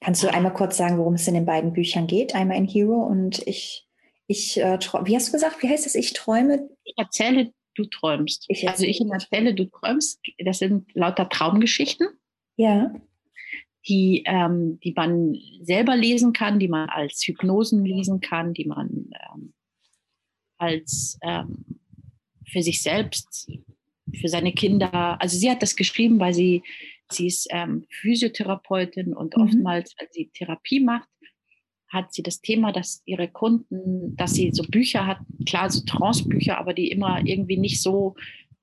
[0.00, 2.36] Kannst du einmal kurz sagen, worum es in den beiden Büchern geht?
[2.36, 3.84] Einmal in Hero und ich,
[4.28, 5.96] ich äh, wie hast du gesagt, wie heißt es?
[5.96, 6.70] Ich träume?
[6.84, 8.44] Ich erzähle, du träumst.
[8.46, 10.20] Ich also ich erzähle, du träumst.
[10.38, 12.06] Das sind lauter Traumgeschichten.
[12.56, 12.94] Ja.
[13.88, 19.10] Die, ähm, die man selber lesen kann, die man als Hypnosen lesen kann, die man
[19.34, 19.52] ähm,
[20.58, 21.79] als ähm,
[22.52, 23.50] für sich selbst,
[24.20, 25.20] für seine Kinder.
[25.20, 26.62] Also sie hat das geschrieben, weil sie,
[27.10, 29.42] sie ist ähm, Physiotherapeutin und mhm.
[29.42, 31.08] oftmals, wenn sie Therapie macht,
[31.88, 36.56] hat sie das Thema, dass ihre Kunden, dass sie so Bücher hat, klar, so Trance-Bücher,
[36.56, 38.14] aber die immer irgendwie nicht so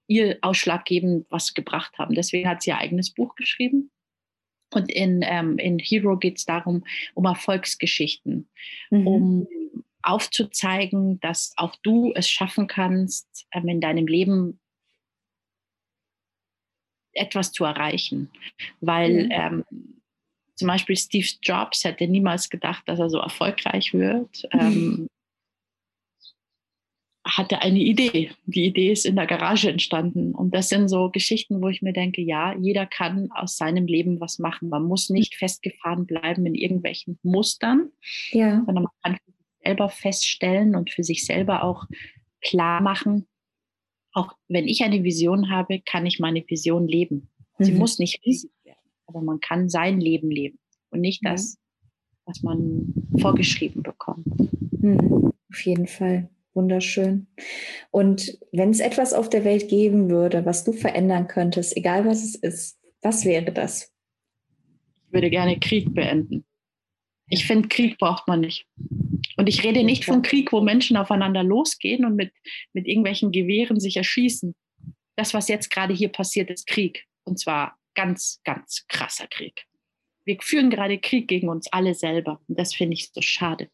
[0.07, 2.15] ihr ausschlaggebend was gebracht haben.
[2.15, 3.91] Deswegen hat sie ihr eigenes Buch geschrieben.
[4.73, 6.83] Und in, ähm, in Hero geht es darum,
[7.13, 8.49] um Erfolgsgeschichten,
[8.89, 9.07] mhm.
[9.07, 9.47] um
[10.07, 14.59] aufzuzeigen, dass auch du es schaffen kannst, ähm, in deinem Leben
[17.13, 18.31] etwas zu erreichen.
[18.79, 19.31] Weil mhm.
[19.31, 19.65] ähm,
[20.55, 24.47] zum Beispiel Steve Jobs hätte niemals gedacht, dass er so erfolgreich wird.
[24.53, 24.59] Mhm.
[24.59, 25.07] Ähm,
[27.25, 28.31] hatte eine Idee.
[28.45, 30.33] Die Idee ist in der Garage entstanden.
[30.33, 34.21] Und das sind so Geschichten, wo ich mir denke, ja, jeder kann aus seinem Leben
[34.21, 34.69] was machen.
[34.69, 37.89] Man muss nicht festgefahren bleiben in irgendwelchen Mustern,
[38.31, 38.63] ja.
[38.65, 39.17] sondern man kann
[39.67, 41.85] selber feststellen und für sich selber auch
[42.41, 43.27] klar machen,
[44.13, 47.29] auch wenn ich eine Vision habe, kann ich meine Vision leben.
[47.59, 47.79] Sie mhm.
[47.79, 50.59] muss nicht riesig werden, aber man kann sein Leben leben
[50.89, 51.57] und nicht das,
[52.25, 54.25] was man vorgeschrieben bekommt.
[54.71, 55.33] Mhm.
[55.49, 56.29] Auf jeden Fall.
[56.53, 57.27] Wunderschön.
[57.91, 62.23] Und wenn es etwas auf der Welt geben würde, was du verändern könntest, egal was
[62.23, 63.91] es ist, was wäre das?
[65.05, 66.45] Ich würde gerne Krieg beenden.
[67.29, 68.65] Ich finde, Krieg braucht man nicht.
[69.37, 72.33] Und ich rede nicht von Krieg, wo Menschen aufeinander losgehen und mit,
[72.73, 74.55] mit irgendwelchen Gewehren sich erschießen.
[75.15, 77.05] Das, was jetzt gerade hier passiert, ist Krieg.
[77.23, 79.65] Und zwar ganz, ganz krasser Krieg.
[80.25, 82.41] Wir führen gerade Krieg gegen uns alle selber.
[82.47, 83.69] Und das finde ich so schade.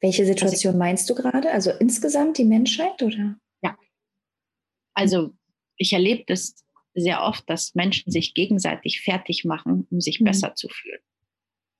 [0.00, 1.50] Welche Situation meinst du gerade?
[1.50, 3.36] Also insgesamt die Menschheit oder?
[3.62, 3.76] Ja.
[4.94, 5.34] Also
[5.76, 6.64] ich erlebe das
[6.94, 10.24] sehr oft, dass Menschen sich gegenseitig fertig machen, um sich mhm.
[10.24, 11.00] besser zu fühlen.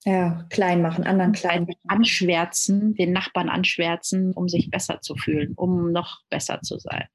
[0.04, 1.78] Ja, klein machen, anderen klein machen.
[1.86, 7.06] Anschwärzen, den Nachbarn anschwärzen, um sich besser zu fühlen, um noch besser zu sein.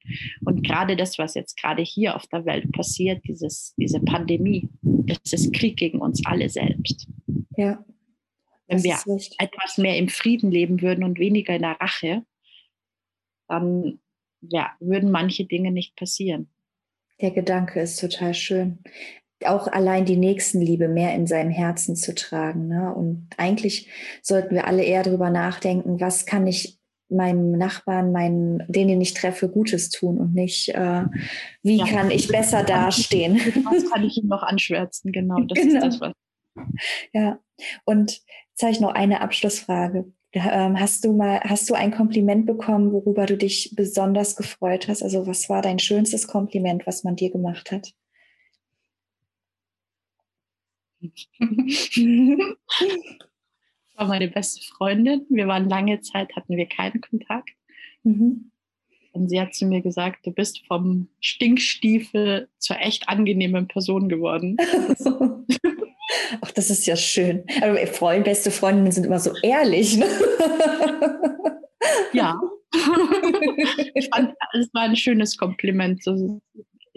[0.44, 5.18] Und gerade das, was jetzt gerade hier auf der Welt passiert, dieses, diese Pandemie, das
[5.32, 7.06] ist Krieg gegen uns alle selbst.
[7.56, 7.84] Ja.
[8.68, 8.98] Wenn wir
[9.38, 12.22] etwas mehr im Frieden leben würden und weniger in der Rache,
[13.48, 13.98] dann
[14.40, 16.48] ja, würden manche Dinge nicht passieren.
[17.20, 18.78] Der Gedanke ist total schön
[19.44, 22.68] auch allein die Nächstenliebe mehr in seinem Herzen zu tragen.
[22.68, 22.92] Ne?
[22.94, 23.88] Und eigentlich
[24.22, 26.78] sollten wir alle eher darüber nachdenken, was kann ich
[27.10, 31.04] meinem Nachbarn, meinen, den ich treffe, Gutes tun und nicht, äh,
[31.62, 31.86] wie ja.
[31.86, 33.40] kann ich besser dastehen.
[33.64, 35.12] Was kann ich ihm noch anschwärzen?
[35.12, 35.76] Genau, das genau.
[35.76, 36.12] ist das, was.
[37.12, 37.38] Ja,
[37.84, 38.20] und
[38.50, 40.12] jetzt habe ich noch eine Abschlussfrage.
[40.32, 45.02] Ähm, hast du mal, hast du ein Kompliment bekommen, worüber du dich besonders gefreut hast?
[45.02, 47.94] Also was war dein schönstes Kompliment, was man dir gemacht hat?
[53.96, 55.26] War meine beste Freundin.
[55.28, 57.50] Wir waren lange Zeit, hatten wir keinen Kontakt.
[58.02, 58.50] Mhm.
[59.12, 64.56] Und sie hat zu mir gesagt, du bist vom Stinkstiefel zur echt angenehmen Person geworden.
[66.40, 67.44] Ach, das ist ja schön.
[67.60, 69.96] Aber Freund, beste Freundinnen sind immer so ehrlich.
[69.96, 70.06] Ne?
[72.12, 72.40] Ja.
[73.94, 76.02] ich fand, es war ein schönes Kompliment.
[76.02, 76.40] So,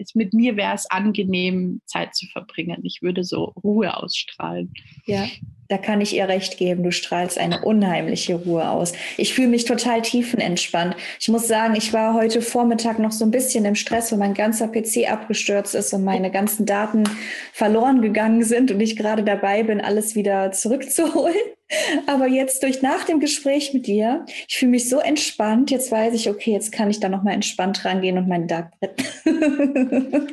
[0.02, 2.80] es, mit mir wäre es angenehm, Zeit zu verbringen.
[2.84, 4.72] Ich würde so Ruhe ausstrahlen.
[5.06, 5.26] Ja,
[5.68, 6.82] da kann ich ihr recht geben.
[6.82, 8.92] Du strahlst eine unheimliche Ruhe aus.
[9.16, 10.96] Ich fühle mich total tiefenentspannt.
[11.18, 14.34] Ich muss sagen, ich war heute Vormittag noch so ein bisschen im Stress, weil mein
[14.34, 17.04] ganzer PC abgestürzt ist und meine ganzen Daten
[17.52, 21.34] verloren gegangen sind und ich gerade dabei bin, alles wieder zurückzuholen.
[22.06, 25.70] Aber jetzt durch nach dem Gespräch mit dir, ich fühle mich so entspannt.
[25.70, 29.04] Jetzt weiß ich, okay, jetzt kann ich da nochmal entspannt rangehen und meinen Tag retten.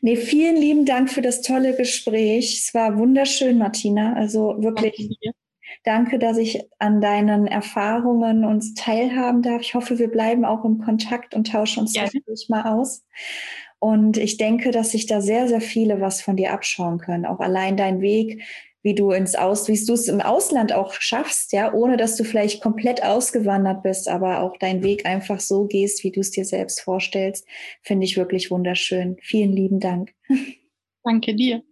[0.00, 2.60] nee, vielen lieben Dank für das tolle Gespräch.
[2.64, 4.14] Es war wunderschön, Martina.
[4.14, 5.18] Also wirklich.
[5.84, 9.62] Danke, dass ich an deinen Erfahrungen uns teilhaben darf.
[9.62, 12.04] Ich hoffe, wir bleiben auch im Kontakt und tauschen uns ja.
[12.48, 13.06] mal aus.
[13.78, 17.24] Und ich denke, dass sich da sehr, sehr viele was von dir abschauen können.
[17.24, 18.42] Auch allein dein Weg,
[18.82, 22.24] wie du ins Aus, wie du es im Ausland auch schaffst, ja, ohne dass du
[22.24, 26.44] vielleicht komplett ausgewandert bist, aber auch deinen Weg einfach so gehst, wie du es dir
[26.44, 27.46] selbst vorstellst,
[27.82, 29.16] finde ich wirklich wunderschön.
[29.20, 30.14] Vielen lieben Dank.
[31.04, 31.62] Danke dir.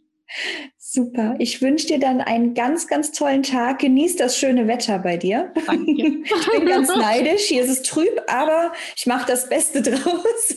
[0.77, 1.37] Super.
[1.39, 3.79] Ich wünsche dir dann einen ganz, ganz tollen Tag.
[3.81, 5.53] Genieß das schöne Wetter bei dir.
[5.67, 5.93] Danke.
[6.29, 7.43] Ich bin ganz neidisch.
[7.43, 10.57] Hier ist es trüb, aber ich mache das Beste draus.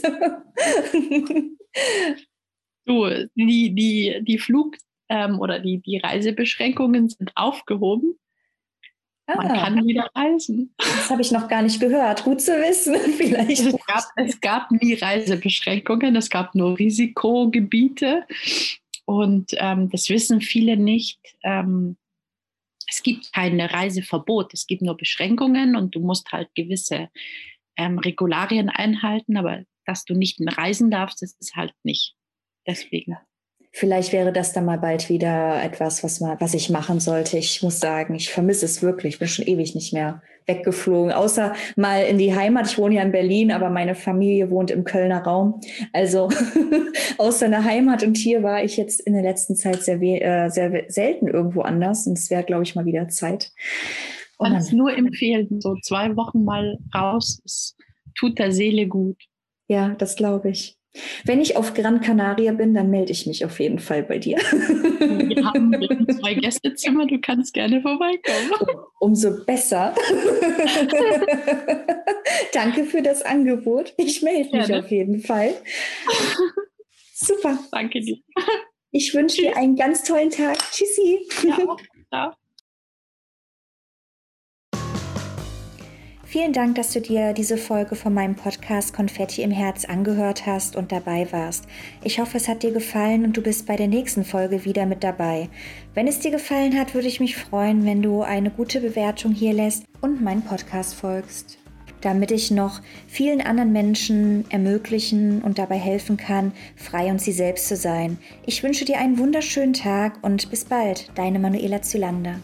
[2.86, 4.76] Du, die, die, die Flug,
[5.12, 8.18] ähm, oder die, die Reisebeschränkungen sind aufgehoben.
[9.28, 9.36] Ah.
[9.36, 10.74] Man kann wieder reisen.
[10.78, 12.24] Das habe ich noch gar nicht gehört.
[12.24, 13.59] Gut zu wissen, vielleicht.
[13.59, 18.26] Es gab, es gab nie Reisebeschränkungen, es gab nur Risikogebiete.
[19.05, 21.20] Und ähm, das wissen viele nicht.
[21.43, 21.97] Ähm,
[22.88, 27.09] es gibt kein Reiseverbot, es gibt nur Beschränkungen und du musst halt gewisse
[27.78, 32.16] ähm, Regularien einhalten, aber dass du nicht reisen darfst, das ist halt nicht.
[32.68, 33.18] Deswegen.
[33.74, 37.38] Vielleicht wäre das dann mal bald wieder etwas, was, mal, was ich machen sollte.
[37.38, 39.13] Ich muss sagen, ich vermisse es wirklich.
[39.13, 42.67] Ich bin schon ewig nicht mehr weggeflogen, außer mal in die Heimat.
[42.67, 45.61] Ich wohne ja in Berlin, aber meine Familie wohnt im Kölner Raum.
[45.93, 46.30] Also
[47.17, 50.84] außer einer Heimat und hier war ich jetzt in der letzten Zeit sehr, äh, sehr
[50.89, 52.07] selten irgendwo anders.
[52.07, 53.51] Und es wäre, glaube ich, mal wieder Zeit.
[54.38, 57.41] Kann es nur empfehlen, so zwei Wochen mal raus.
[57.45, 57.78] Es
[58.15, 59.17] tut der Seele gut.
[59.67, 60.81] Ja, das glaube ich.
[61.24, 64.38] Wenn ich auf Gran Canaria bin, dann melde ich mich auf jeden Fall bei dir.
[64.38, 65.72] Wir haben
[66.20, 68.52] zwei Gästezimmer, du kannst gerne vorbeikommen.
[69.00, 69.96] Umso besser.
[72.54, 73.94] Danke für das Angebot.
[73.98, 74.84] Ich melde mich gerne.
[74.84, 75.54] auf jeden Fall.
[77.14, 77.58] Super.
[77.72, 78.18] Danke dir.
[78.92, 80.58] Ich wünsche dir einen ganz tollen Tag.
[80.72, 81.26] Tschüssi.
[81.44, 81.58] Ja,
[82.10, 82.34] ciao.
[86.32, 90.78] Vielen Dank, dass du dir diese Folge von meinem Podcast Konfetti im Herz angehört hast
[90.78, 91.66] und dabei warst.
[92.06, 95.04] Ich hoffe, es hat dir gefallen und du bist bei der nächsten Folge wieder mit
[95.04, 95.50] dabei.
[95.94, 99.52] Wenn es dir gefallen hat, würde ich mich freuen, wenn du eine gute Bewertung hier
[99.52, 101.58] lässt und meinen Podcast folgst
[102.00, 107.68] damit ich noch vielen anderen Menschen ermöglichen und dabei helfen kann, frei und sie selbst
[107.68, 108.18] zu sein.
[108.44, 112.40] Ich wünsche dir einen wunderschönen Tag und bis bald, deine Manuela Zylander.